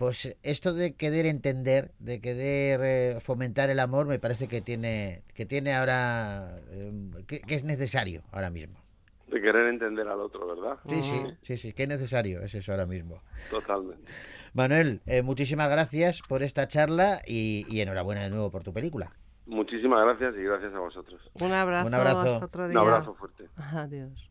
[0.00, 5.20] pues esto de querer entender, de querer eh, fomentar el amor, me parece que tiene,
[5.34, 6.90] que tiene ahora, eh,
[7.26, 8.78] que, que es necesario ahora mismo.
[9.26, 10.78] De querer entender al otro, ¿verdad?
[10.88, 13.20] Sí, sí, sí, sí, que es necesario, es eso ahora mismo.
[13.50, 14.10] Totalmente.
[14.54, 19.12] Manuel, eh, muchísimas gracias por esta charla y, y enhorabuena de nuevo por tu película.
[19.44, 21.20] Muchísimas gracias y gracias a vosotros.
[21.34, 22.20] Un abrazo, Un abrazo.
[22.36, 22.80] hasta otro Un día.
[22.80, 23.44] abrazo fuerte.
[23.54, 24.29] Adiós.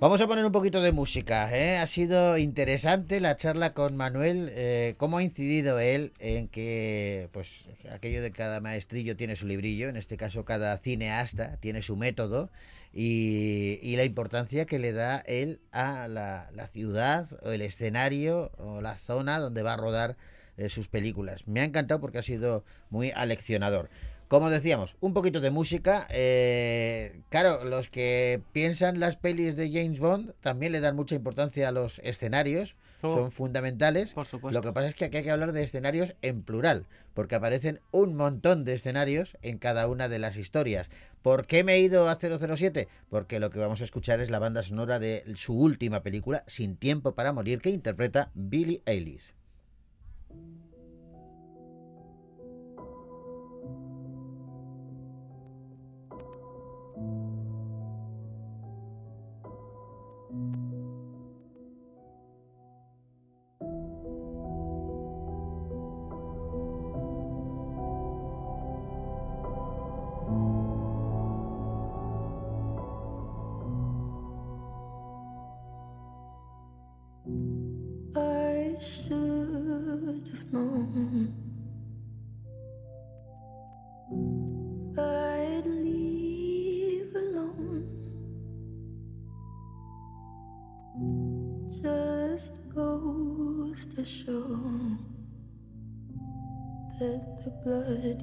[0.00, 1.54] Vamos a poner un poquito de música.
[1.54, 1.76] ¿eh?
[1.76, 4.48] Ha sido interesante la charla con Manuel.
[4.54, 9.90] eh, cómo ha incidido él en que, pues, aquello de cada maestrillo tiene su librillo.
[9.90, 12.48] En este caso, cada cineasta tiene su método.
[12.94, 18.80] Y, la importancia que le da él a la, la ciudad o el escenario o
[18.80, 20.16] la zona donde va a rodar
[20.60, 21.46] eh, sus películas.
[21.46, 23.88] Me ha encantado porque ha sido muy aleccionador.
[24.30, 26.06] Como decíamos, un poquito de música.
[26.08, 31.68] eh, claro, los que piensan las pelis de James Bond también le dan mucha importancia
[31.68, 32.76] a los escenarios.
[33.02, 33.12] Oh.
[33.12, 34.12] Son fundamentales.
[34.12, 34.56] Por supuesto.
[34.56, 37.80] Lo que pasa es que aquí hay que hablar de escenarios en plural, porque aparecen
[37.90, 40.90] un montón de escenarios en cada una de las historias.
[41.22, 42.86] ¿Por qué me he ido a 007?
[43.08, 46.76] Porque lo que vamos a escuchar es la banda sonora de su última película, Sin
[46.76, 49.32] tiempo para morir, que interpreta Billie Eilish.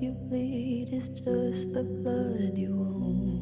[0.01, 3.36] You bleed is just the blood you own.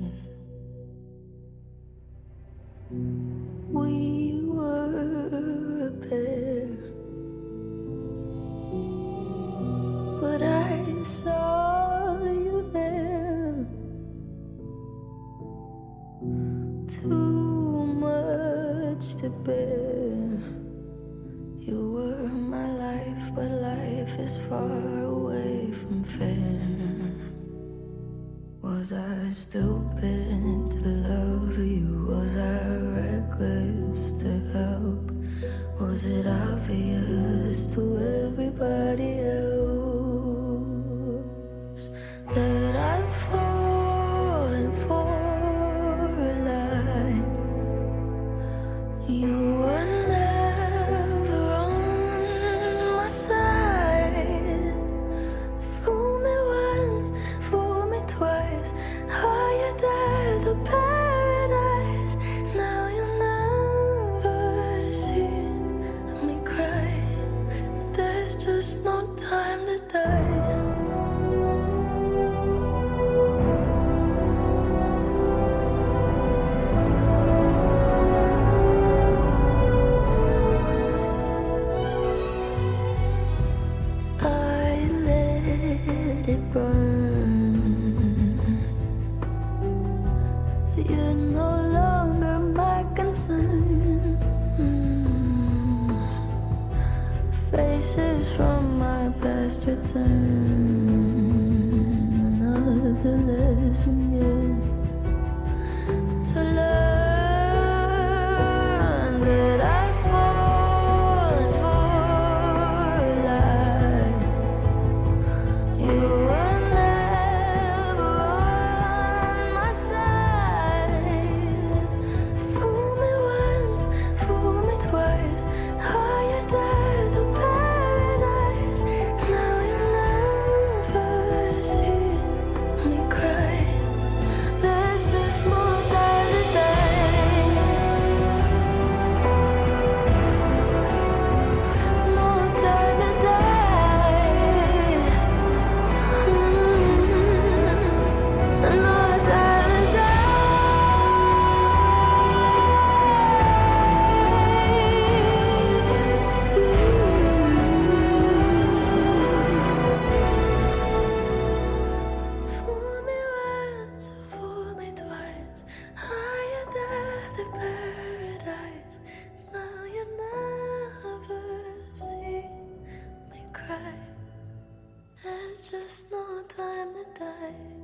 [176.48, 177.75] Time to die.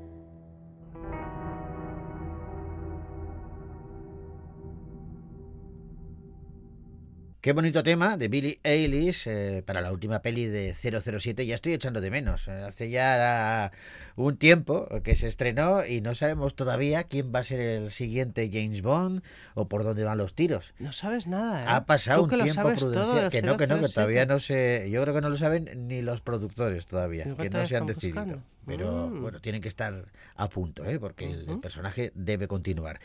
[7.42, 11.48] Qué bonito tema de Billie Eilish eh, para la última peli de 007.
[11.48, 12.48] Ya estoy echando de menos.
[12.48, 13.72] Eh, hace ya
[14.16, 18.48] un tiempo que se estrenó y no sabemos todavía quién va a ser el siguiente
[18.54, 19.24] James Bond
[19.56, 20.76] o por dónde van los tiros.
[20.78, 21.66] No sabes nada, ¿eh?
[21.68, 23.32] Ha pasado un tiempo prudencial.
[23.32, 23.94] Que no, que no, que 007.
[23.96, 24.88] todavía no sé.
[24.92, 28.24] Yo creo que no lo saben ni los productores todavía, que no se han decidido.
[28.24, 28.44] buscando.
[28.66, 29.22] Pero Mm.
[29.22, 31.00] bueno, tienen que estar a punto, ¿eh?
[31.00, 33.00] porque el- personaje debe continuar.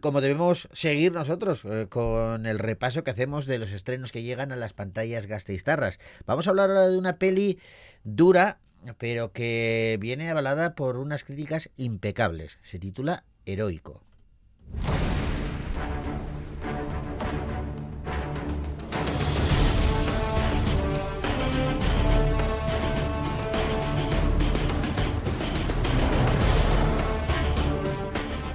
[0.00, 4.52] Como debemos seguir nosotros eh, con el repaso que hacemos de los estrenos que llegan
[4.52, 5.98] a las pantallas gasteiztarras.
[6.26, 7.58] Vamos a hablar ahora de una peli
[8.04, 8.58] dura,
[8.98, 12.58] pero que viene avalada por unas críticas impecables.
[12.62, 14.00] Se titula Heroico.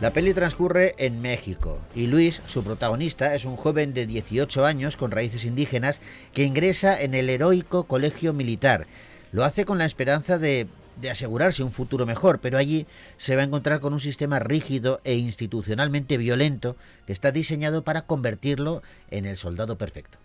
[0.01, 4.95] La peli transcurre en México y Luis, su protagonista, es un joven de 18 años
[4.95, 5.99] con raíces indígenas
[6.33, 8.87] que ingresa en el heroico colegio militar.
[9.33, 10.67] Lo hace con la esperanza de,
[11.01, 15.01] de asegurarse un futuro mejor, pero allí se va a encontrar con un sistema rígido
[15.03, 20.17] e institucionalmente violento que está diseñado para convertirlo en el soldado perfecto.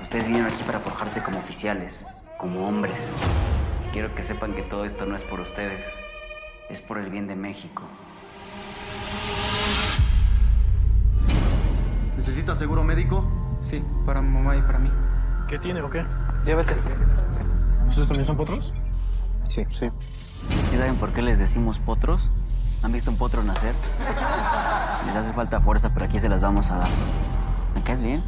[0.00, 2.06] Ustedes vinieron aquí para forjarse como oficiales,
[2.38, 2.98] como hombres.
[3.98, 5.84] Quiero que sepan que todo esto no es por ustedes,
[6.70, 7.82] es por el bien de México.
[12.16, 13.28] ¿Necesita seguro médico?
[13.58, 14.88] Sí, para mamá y para mí.
[15.48, 16.06] ¿Qué tiene o qué?
[16.44, 16.74] Llévate.
[16.74, 18.72] ¿Ustedes también son potros?
[19.48, 19.90] Sí, sí.
[20.70, 22.30] ¿Sí saben por qué les decimos potros?
[22.84, 23.74] ¿Han visto un potro nacer?
[25.06, 26.88] Les hace falta fuerza, pero aquí se las vamos a dar.
[27.74, 28.22] ¿Me caes bien?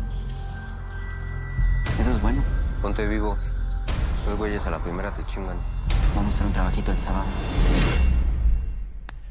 [2.00, 2.42] Eso es bueno.
[2.82, 3.36] Ponte vivo.
[4.22, 5.56] Esos güeyes a la primera te chingan.
[6.14, 7.24] Vamos a hacer un trabajito el sábado.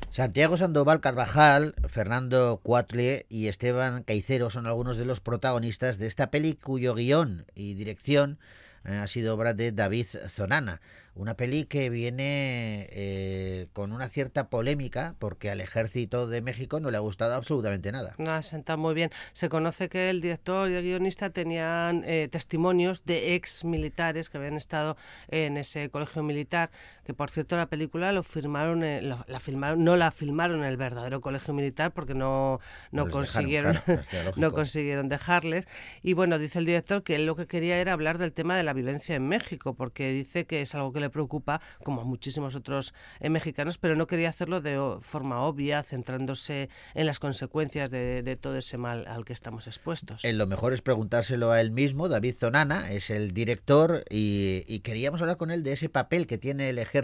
[0.09, 6.31] Santiago Sandoval Carvajal, Fernando Cuatle y Esteban Caicero son algunos de los protagonistas de esta
[6.31, 8.39] peli cuyo guion y dirección
[8.85, 10.81] eh, ha sido obra de David Zonana,
[11.19, 16.91] Una peli que viene eh, con una cierta polémica porque al ejército de México no
[16.91, 18.15] le ha gustado absolutamente nada.
[18.17, 19.11] No ha sentado muy bien.
[19.33, 24.37] Se conoce que el director y el guionista tenían eh, testimonios de ex militares que
[24.37, 24.95] habían estado
[25.27, 26.71] en ese colegio militar,
[27.09, 30.77] que por cierto la película lo firmaron, lo- la filmaron, no la filmaron en el
[30.77, 32.59] verdadero colegio militar porque no,
[32.91, 35.67] no No les dejaron, consiguieron, claro, no consiguieron dejarles.
[36.03, 38.61] Y bueno, dice el director que él lo que quería era hablar del tema de
[38.61, 42.55] la violencia en México, porque dice que es algo que le preocupa, como a muchísimos
[42.55, 48.21] otros eh, mexicanos, pero no quería hacerlo de forma obvia, centrándose en las consecuencias de,
[48.21, 50.23] de todo ese mal al que estamos expuestos.
[50.25, 54.81] Eh, lo mejor es preguntárselo a él mismo, David Zonana, es el director, y, y
[54.81, 56.98] queríamos hablar con él de ese papel que tiene el ejército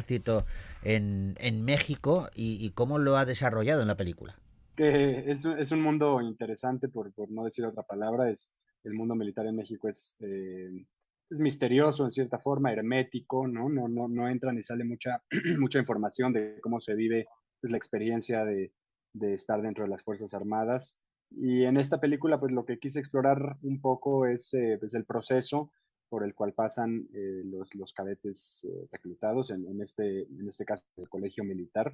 [0.84, 4.36] en, en México y, y cómo lo ha desarrollado en la película.
[4.76, 8.52] que es, es un mundo interesante, por, por no decir otra palabra, es
[8.84, 10.86] el mundo militar en México es, eh,
[11.30, 13.68] es misterioso en cierta forma, hermético, ¿no?
[13.70, 15.24] No, no, no entra ni sale mucha,
[15.60, 17.28] mucha información de cómo se vive
[17.62, 18.72] pues, la experiencia de,
[19.14, 20.98] de estar dentro de las Fuerzas Armadas.
[21.32, 25.06] Y en esta película, pues lo que quise explorar un poco es eh, pues, el
[25.06, 25.72] proceso
[26.16, 31.10] por el cual pasan eh, los, cadetes eh, reclutados, en, este, en este caso el
[31.10, 31.92] colegio militar.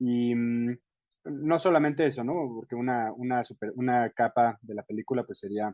[0.00, 0.76] Y mm,
[1.26, 2.32] no solamente eso, ¿no?
[2.56, 5.72] Porque una, una, super- una capa de la película pues sería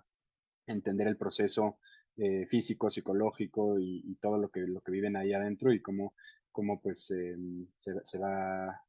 [0.67, 1.79] entender el proceso
[2.19, 6.13] eh, físico, psicológico y, todo lo que, lo que viven ahí adentro y cómo,
[6.53, 8.83] cómo pues se, va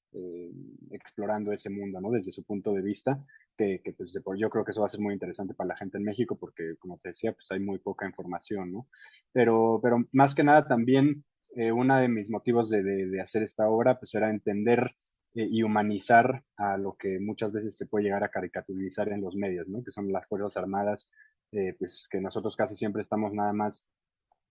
[0.92, 2.12] explorando ese mundo, ¿no?
[2.12, 3.26] Desde su punto de vista,
[3.60, 5.98] que, que, pues yo creo que eso va a ser muy interesante para la gente
[5.98, 8.88] en México porque, como te decía, pues hay muy poca información, ¿no?
[9.34, 13.44] Pero, pero más que nada también eh, uno de mis motivos de, de- de hacer
[13.44, 14.96] esta obra pues era entender
[15.36, 19.36] eh, y humanizar a lo que muchas veces se puede llegar a caricaturizar en los
[19.36, 19.84] medios, ¿no?
[19.84, 21.10] Que son las Fuerzas Armadas,
[21.52, 23.86] eh, pues que nosotros casi siempre estamos nada más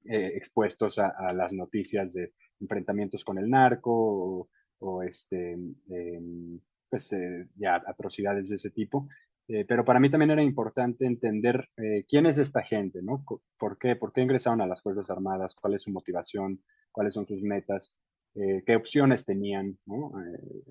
[0.05, 4.49] eh, expuestos a, a las noticias de enfrentamientos con el narco o,
[4.81, 5.53] o, este,
[5.89, 9.09] em, pues eh, ya atrocidades de ese tipo.
[9.51, 13.25] Eh, pero para mí también era importante entender eh, quién es esta gente, ¿no?
[13.59, 13.97] ¿Por qué?
[13.97, 15.55] ¿Por qué ingresaron a las Fuerzas Armadas?
[15.55, 16.63] ¿Cuál es su motivación?
[16.93, 17.95] ¿Cuáles son sus metas?
[18.35, 20.13] Eh, ¿Qué opciones tenían, ¿no?
[20.23, 20.65] Eh,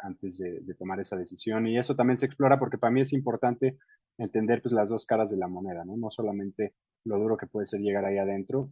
[0.00, 1.66] antes de, de tomar esa decisión?
[1.66, 3.78] Y eso también se explora porque para mí es importante
[4.18, 5.96] entender pues, las dos caras de la moneda, ¿no?
[5.96, 8.70] No solamente lo duro que puede ser llegar ahí adentro,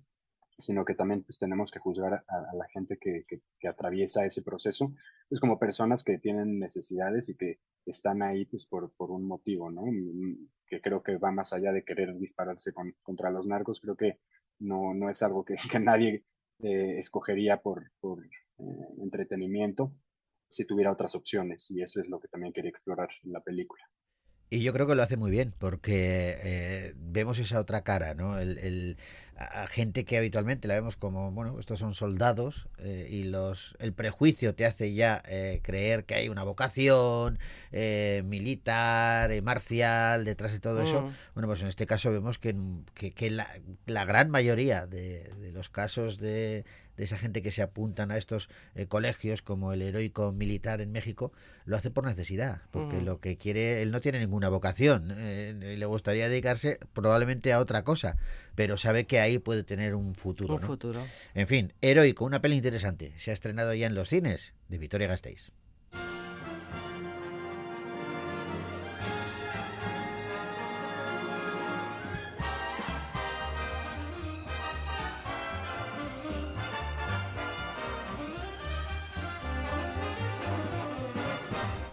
[0.59, 4.95] sino que también pues, tenemos que juzgar a, la gente que, que- atraviesa ese proceso,
[5.29, 9.71] pues como personas que tienen necesidades y que están ahí pues por, por un motivo,
[9.71, 9.83] ¿no?
[9.83, 13.97] Mm, Que creo que va más allá de querer dispararse con- contra los narcos, creo
[13.97, 14.19] que
[14.61, 16.25] no, no es algo que, que nadie
[16.61, 18.31] eh, escogería por, por eh,
[19.03, 19.93] entretenimiento
[20.49, 23.85] si tuviera otras opciones, y eso es lo que también quería explorar en la película.
[24.49, 28.39] Y yo creo que lo hace muy bien, porque eh, vemos esa otra cara, ¿no?
[28.39, 28.97] El-
[29.39, 33.93] a gente que habitualmente la vemos como, bueno, estos son soldados eh, y los el
[33.93, 37.39] prejuicio te hace ya eh, creer que hay una vocación
[37.71, 41.03] eh, militar, eh, marcial, detrás de todo eso.
[41.03, 41.15] Mm.
[41.35, 42.57] Bueno, pues en este caso vemos que,
[42.95, 43.49] que, que la,
[43.85, 46.65] la gran mayoría de, de los casos de,
[46.97, 50.93] de esa gente que se apuntan a estos eh, colegios, como el heroico militar en
[50.93, 51.33] México,
[51.67, 53.05] lo hace por necesidad, porque Ujú.
[53.05, 57.59] lo que quiere, él no tiene ninguna vocación, eh, y le gustaría dedicarse probablemente a
[57.59, 58.17] otra cosa,
[58.55, 60.55] pero sabe que ahí puede tener un futuro.
[60.55, 60.67] Un ¿no?
[60.67, 61.07] futuro.
[61.35, 63.13] En fin, heroico, una peli interesante.
[63.17, 65.53] Se ha estrenado ya en los cines de Victoria Gasteiz.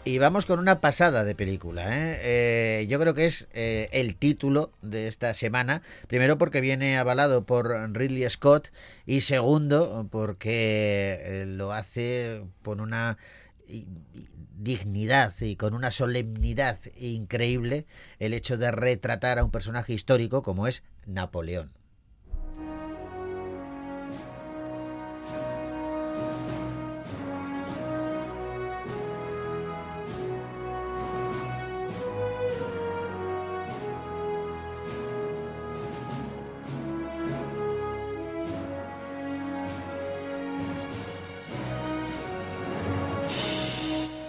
[0.05, 1.83] Y vamos con una pasada de película.
[1.97, 2.19] ¿eh?
[2.23, 5.81] Eh, yo creo que es eh, el título de esta semana.
[6.07, 8.69] Primero porque viene avalado por Ridley Scott
[9.05, 13.17] y segundo porque eh, lo hace con una
[14.57, 17.85] dignidad y con una solemnidad increíble
[18.19, 21.71] el hecho de retratar a un personaje histórico como es Napoleón.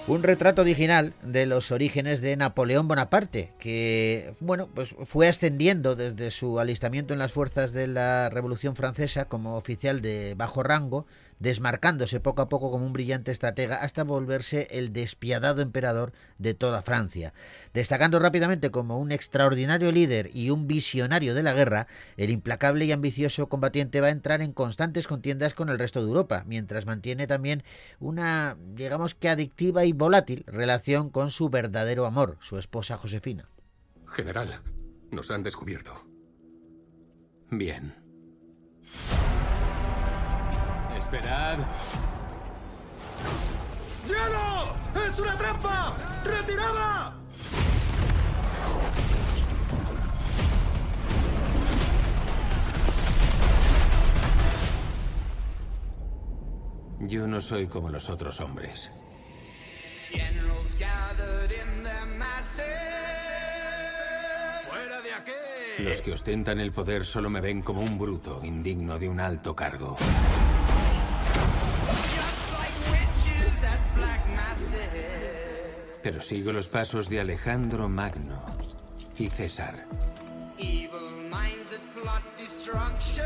[0.06, 6.30] Un retrato original de los orígenes de Napoleón Bonaparte, que bueno, pues fue ascendiendo desde
[6.30, 11.06] su alistamiento en las fuerzas de la Revolución Francesa como oficial de bajo rango,
[11.38, 16.82] desmarcándose poco a poco como un brillante estratega hasta volverse el despiadado emperador de toda
[16.82, 17.32] Francia.
[17.72, 22.92] Destacando rápidamente como un extraordinario líder y un visionario de la guerra, el implacable y
[22.92, 27.26] ambicioso combatiente va a entrar en constantes contiendas con el resto de Europa, mientras mantiene
[27.26, 27.62] también
[28.00, 33.48] una, digamos que adictiva y volátil relación con su verdadero amor, su esposa Josefina.
[34.06, 34.60] General,
[35.10, 36.06] nos han descubierto.
[37.50, 37.94] Bien.
[41.04, 41.58] Esperad.
[44.08, 45.06] ¡Hielo!
[45.06, 45.94] ¡Es una trampa!
[46.24, 47.14] ¡Retirada!
[57.00, 58.90] Yo no soy como los otros hombres.
[64.66, 65.32] ¡Fuera de aquí!
[65.80, 69.54] Los que ostentan el poder solo me ven como un bruto, indigno de un alto
[69.54, 69.98] cargo.
[76.04, 78.44] Pero sigo los pasos de Alejandro Magno
[79.18, 79.86] y César.
[80.58, 80.90] Evil
[81.30, 83.24] minds that plot destruction.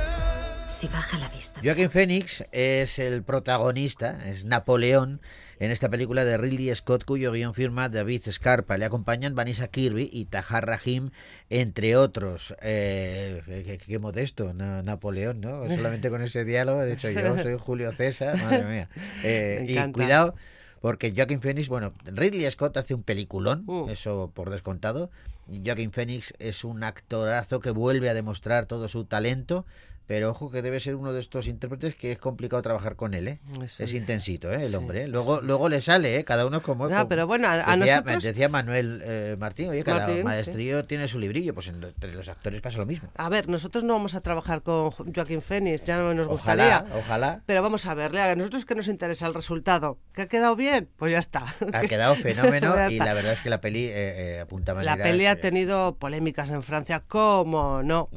[0.68, 1.60] Si baja la vista.
[1.64, 5.20] Joaquin Phoenix es el protagonista, es Napoleón
[5.58, 8.78] en esta película de Ridley Scott, cuyo guion firma David Scarpa.
[8.78, 11.10] Le acompañan Vanessa Kirby y Tahar Rahim,
[11.50, 12.54] entre otros.
[12.62, 15.62] Eh, qué, qué modesto, Na- Napoleón, ¿no?
[15.62, 18.88] Solamente con ese diálogo, de hecho yo soy Julio César, madre mía.
[19.24, 20.36] Eh, Me y cuidado,
[20.80, 23.88] porque Joaquin Phoenix, bueno, Ridley Scott hace un peliculón, Uh.
[23.88, 25.10] eso por descontado.
[25.50, 29.64] Y Joaquin Phoenix es un actorazo que vuelve a demostrar todo su talento.
[30.08, 33.28] Pero ojo que debe ser uno de estos intérpretes que es complicado trabajar con él,
[33.28, 33.40] ¿eh?
[33.62, 33.98] Eso es dice.
[33.98, 34.64] intensito, ¿eh?
[34.64, 35.02] El Sí, hombre.
[35.02, 35.06] ¿eh?
[35.08, 36.24] Luego, luego le sale, ¿eh?
[36.24, 36.88] Cada uno como...
[36.88, 40.86] No, pero bueno, a- a decía, nosotros- decía Manuel eh, Martín, oye, cada Martín, maestrillo
[40.86, 41.52] tiene su librillo.
[41.54, 43.10] Pues en- entre los actores pasa lo mismo.
[43.16, 46.78] A ver, nosotros no vamos a trabajar con Jo- Joaquín Phoenix, ya no nos Ojalá,
[46.80, 46.98] gustaría.
[46.98, 47.42] ojalá.
[47.44, 49.98] Pero vamos a verle, a nosotros que nos interesa el resultado.
[50.14, 50.88] ¿Que ha quedado bien?
[50.96, 51.44] Pues ya está.
[51.74, 52.14] Ha quedado
[52.62, 55.36] fenómeno y la verdad es que la peli eh, eh, apunta La peli ha eh,
[55.36, 58.08] tenido polémicas en Francia, ¿cómo no?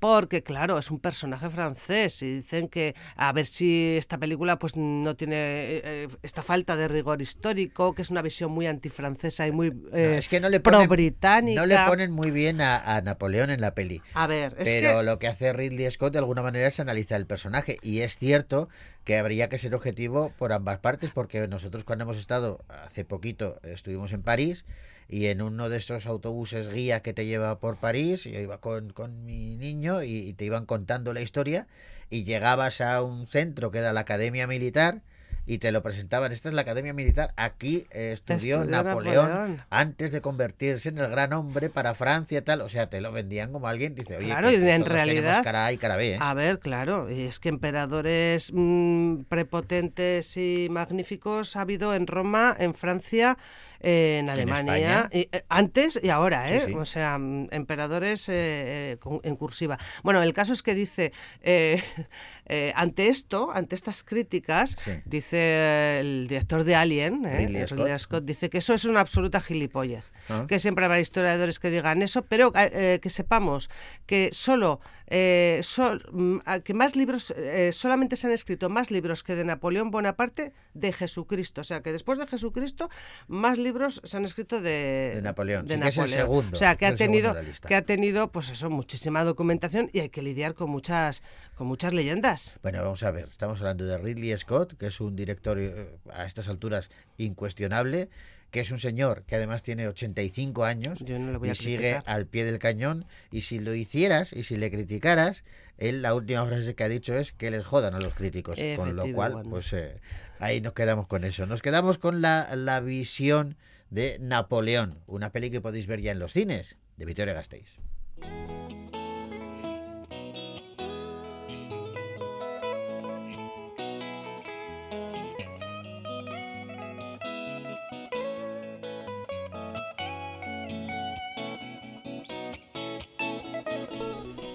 [0.00, 4.74] Porque, claro, es un personaje francés y dicen que a ver si esta película pues
[4.74, 9.46] no tiene eh, eh, esta falta de rigor histórico, que es una visión muy antifrancesa
[9.46, 11.60] y muy eh, no, es que no le ponen, pro-británica.
[11.60, 14.00] no le ponen muy bien a, a Napoleón en la peli.
[14.14, 15.02] A ver, es Pero que...
[15.04, 17.76] lo que hace Ridley Scott de alguna manera es analizar el personaje.
[17.82, 18.70] Y es cierto
[19.04, 23.60] que habría que ser objetivo por ambas partes, porque nosotros cuando hemos estado hace poquito,
[23.64, 24.64] estuvimos en París
[25.12, 28.92] y en uno de esos autobuses guía que te lleva por París, yo iba con,
[28.92, 31.66] con mi niño y, y te iban contando la historia
[32.10, 35.02] y llegabas a un centro que era la Academia Militar
[35.46, 36.30] y te lo presentaban.
[36.30, 37.32] Esta es la Academia Militar.
[37.36, 39.62] Aquí eh, estudió Estudió Napoleón, Napoleón.
[39.70, 42.60] antes de convertirse en el gran hombre para Francia tal.
[42.60, 45.66] O sea, te lo vendían como alguien dice, oye, Claro, que- y en realidad- cara
[45.66, 46.12] A y cara B.
[46.12, 46.18] ¿eh?
[46.20, 52.54] A ver, claro, y es que emperadores mm, prepotentes y magníficos ha habido en Roma,
[52.58, 53.36] en Francia,
[53.80, 56.64] eh, en Alemania, y, eh, antes y ahora, ¿eh?
[56.66, 56.74] sí.
[56.74, 59.78] O sea, mm, emperadores eh, eh, en cursiva.
[60.02, 61.12] Bueno, el caso es que dice,
[62.50, 64.90] eh, eh, ante esto, ante estas críticas, Sí.
[65.04, 67.36] dice el director de Alien, ¿eh?
[67.38, 68.24] Ridley Ridley Scott.
[68.24, 70.12] Dice que eso es una absoluta gilipollez.
[70.28, 70.44] Ah.
[70.48, 73.70] Que siempre habrá historiadores que digan eso, pero eh, que sepamos
[74.06, 74.80] que solo
[75.12, 79.44] eh, sol- mm, que más libros eh, solamente se han escrito más libros que de
[79.44, 82.88] Napoleón Bonaparte de Jesucristo, o sea que después de Jesucristo
[83.26, 86.56] más libros se han escrito de, De Napoleón, de sí que es el segundo, o
[86.56, 87.34] sea que ha tenido
[87.66, 91.22] que ha tenido pues eso muchísima documentación y hay que lidiar con muchas
[91.56, 92.39] con muchas leyendas.
[92.62, 96.24] Bueno, vamos a ver, estamos hablando de Ridley Scott, que es un director eh, a
[96.24, 98.08] estas alturas incuestionable,
[98.50, 102.26] que es un señor que además tiene 85 años Yo no voy y sigue al
[102.26, 105.44] pie del cañón, y si lo hicieras y si le criticaras,
[105.78, 108.96] él la última frase que ha dicho es que les jodan a los críticos, con
[108.96, 110.00] lo cual, pues eh,
[110.38, 111.46] ahí nos quedamos con eso.
[111.46, 113.56] Nos quedamos con la, la visión
[113.90, 117.76] de Napoleón, una peli que podéis ver ya en los cines, de Vittorio Gasteiz.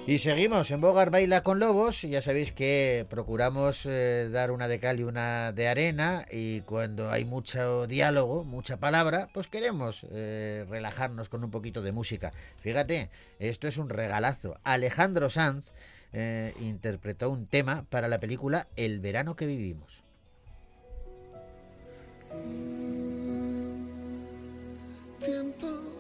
[0.08, 2.04] Y seguimos en Bogar Baila con Lobos.
[2.04, 6.28] Ya sabéis que procuramos eh, dar una de cal y una de arena.
[6.32, 11.92] Y cuando hay mucho diálogo, mucha palabra, pues queremos eh, relajarnos con un poquito de
[11.92, 12.34] música.
[12.60, 14.60] Fíjate, esto es un regalazo.
[14.64, 15.72] Alejandro Sanz
[16.14, 20.04] eh, interpretó un tema para la película El verano que vivimos.
[25.20, 25.95] Tiempo.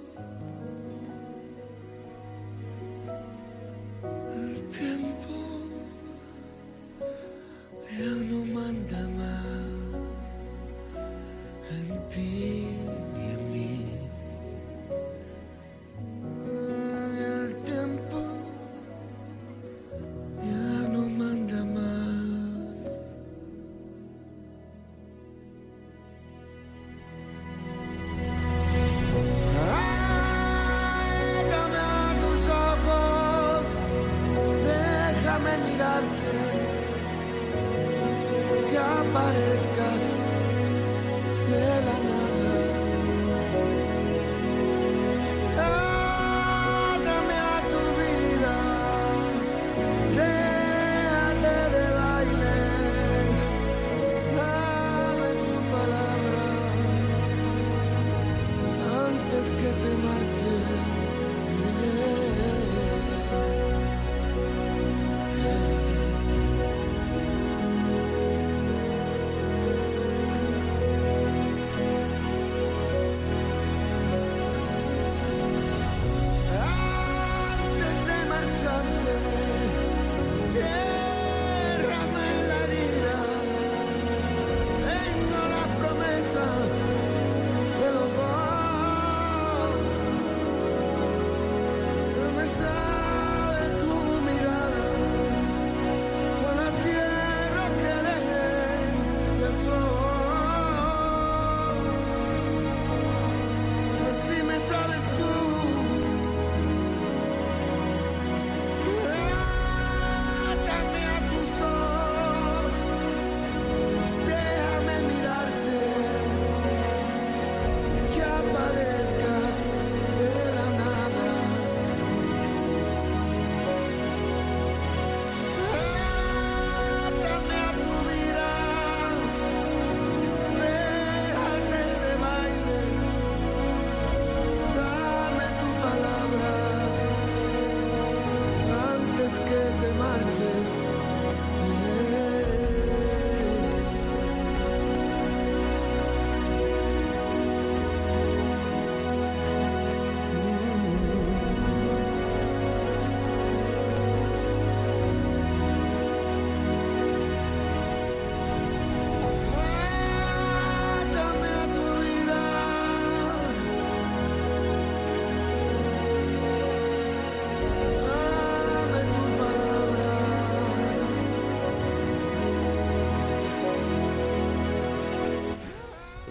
[4.77, 5.37] Tiempo
[7.97, 9.55] ya no manda más
[11.71, 12.74] en ti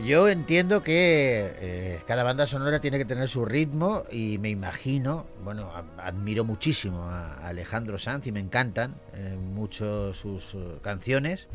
[0.05, 5.25] Yo entiendo que eh, cada banda sonora tiene que tener su ritmo y me imagino,
[5.43, 11.49] bueno, admiro muchísimo a Alejandro Sanz y me encantan eh, mucho sus eh, canciones,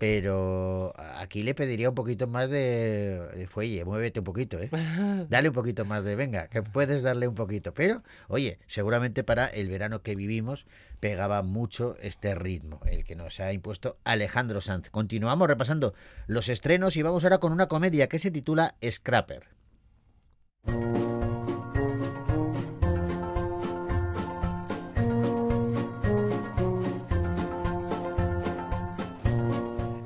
[0.00, 4.70] pero aquí le pediría un poquito más de, de fuelle, muévete un poquito, ¿eh?
[5.28, 7.74] Dale un poquito más de, venga, que puedes darle un poquito.
[7.74, 10.64] Pero, oye, seguramente para el verano que vivimos
[11.00, 14.88] pegaba mucho este ritmo, el que nos ha impuesto Alejandro Sanz.
[14.88, 15.92] Continuamos repasando
[16.26, 19.48] los estrenos y vamos ahora con una comedia que se titula Scrapper.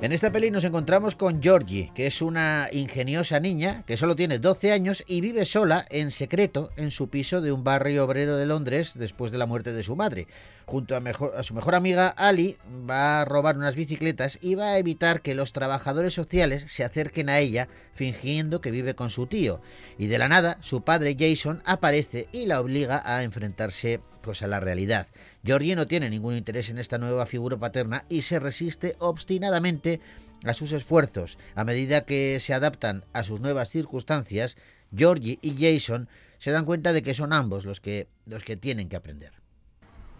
[0.05, 4.37] En esta peli nos encontramos con Georgie, que es una ingeniosa niña que solo tiene
[4.37, 8.45] 12 años y vive sola en secreto en su piso de un barrio obrero de
[8.45, 10.27] Londres después de la muerte de su madre.
[10.67, 15.23] Junto a, su mejor amiga Ali va a robar unas bicicletas y va a evitar
[15.23, 19.59] que los trabajadores sociales se acerquen a ella fingiendo que vive con su tío.
[19.97, 24.47] Y de la nada su padre Jason aparece y la obliga a enfrentarse pues a
[24.47, 25.07] la realidad.
[25.45, 30.01] Georgie no tiene ningún interés en esta nueva figura paterna y se resiste obstinadamente
[30.43, 31.37] a sus esfuerzos.
[31.53, 34.57] A medida que se adaptan a sus nuevas circunstancias,
[34.95, 38.89] Georgie y Jason se dan cuenta de que son ambos los que, los que tienen
[38.89, 39.33] que aprender.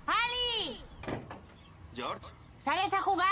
[0.05, 0.77] ¡Ali!
[1.95, 2.27] ¿George?
[2.59, 3.27] ¿Sales a jugar?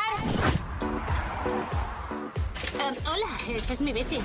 [2.73, 4.19] Em, hola, esa es mi bici.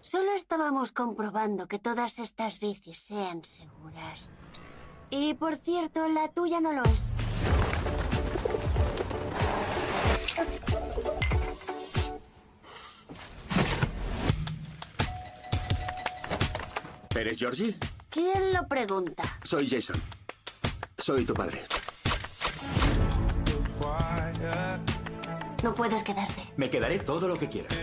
[0.00, 4.30] Solo estábamos comprobando que todas estas bicis sean seguras.
[5.10, 7.10] Y por cierto, la tuya no lo es.
[17.14, 17.76] ¿Eres Georgie?
[18.10, 19.22] ¿Quién lo pregunta?
[19.42, 20.00] Soy Jason.
[20.98, 21.62] Soy tu padre.
[25.62, 26.42] No puedes quedarte.
[26.56, 27.74] Me quedaré todo lo que quieras.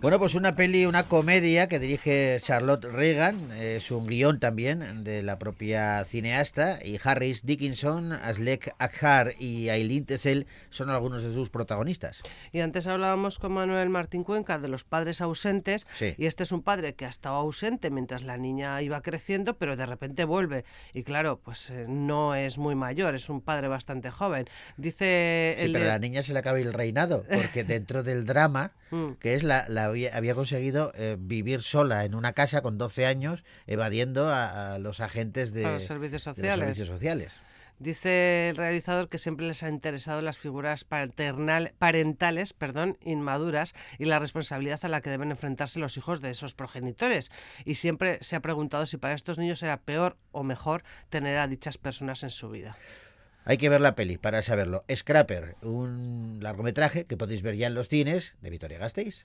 [0.00, 5.22] Bueno, pues una peli, una comedia que dirige Charlotte Reagan, es un guion también de
[5.22, 11.50] la propia cineasta, y Harris Dickinson, Aslek Akhar y Aileen Tessel son algunos de sus
[11.50, 12.22] protagonistas.
[12.52, 16.14] Y antes hablábamos con Manuel Martín Cuenca de los padres ausentes, Sí.
[16.16, 19.76] y este es un padre que ha estado ausente mientras la niña iba creciendo, pero
[19.76, 20.64] de repente vuelve.
[20.94, 24.46] Y claro, pues eh, no es muy mayor, es un padre bastante joven.
[24.76, 28.24] Dice Sí, el pero a la niña se le acaba el reinado, porque dentro del
[28.24, 29.12] drama, Mm.
[29.18, 33.06] que es la, la había, había conseguido eh, vivir sola en una casa con 12
[33.06, 36.58] años, evadiendo a, a los agentes de, los servicios de los sociales.
[36.60, 37.40] servicios sociales.
[37.78, 44.06] Dice el realizador que siempre les ha interesado las figuras paternal- parentales perdón, inmaduras y
[44.06, 47.30] la responsabilidad a la que deben enfrentarse los hijos de esos progenitores.
[47.66, 51.48] Y siempre se ha preguntado si para estos niños era peor o mejor tener a
[51.48, 52.78] dichas personas en su vida.
[53.48, 54.84] Hay que ver la peli para saberlo.
[54.92, 59.24] Scrapper, un largometraje que podéis ver ya en los cines de Vitoria Gasteiz.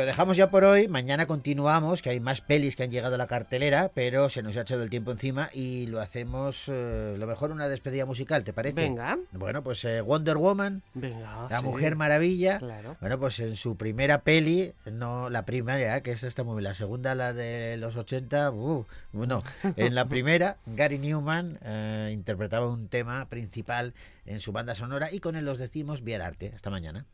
[0.00, 0.88] Lo dejamos ya por hoy.
[0.88, 4.56] Mañana continuamos, que hay más pelis que han llegado a la cartelera, pero se nos
[4.56, 8.54] ha echado el tiempo encima y lo hacemos eh, lo mejor una despedida musical, ¿te
[8.54, 8.80] parece?
[8.80, 9.18] Venga.
[9.32, 11.64] Bueno, pues eh, Wonder Woman, Venga, La sí.
[11.66, 12.60] Mujer Maravilla.
[12.60, 12.96] Claro.
[12.98, 16.74] Bueno, pues en su primera peli, no la primera, que esa está muy bien, la
[16.74, 19.42] segunda, la de los 80, uh, no,
[19.76, 23.92] en la primera, Gary Newman eh, interpretaba un tema principal
[24.24, 26.52] en su banda sonora y con él los decimos Viar Arte.
[26.54, 27.04] Hasta mañana.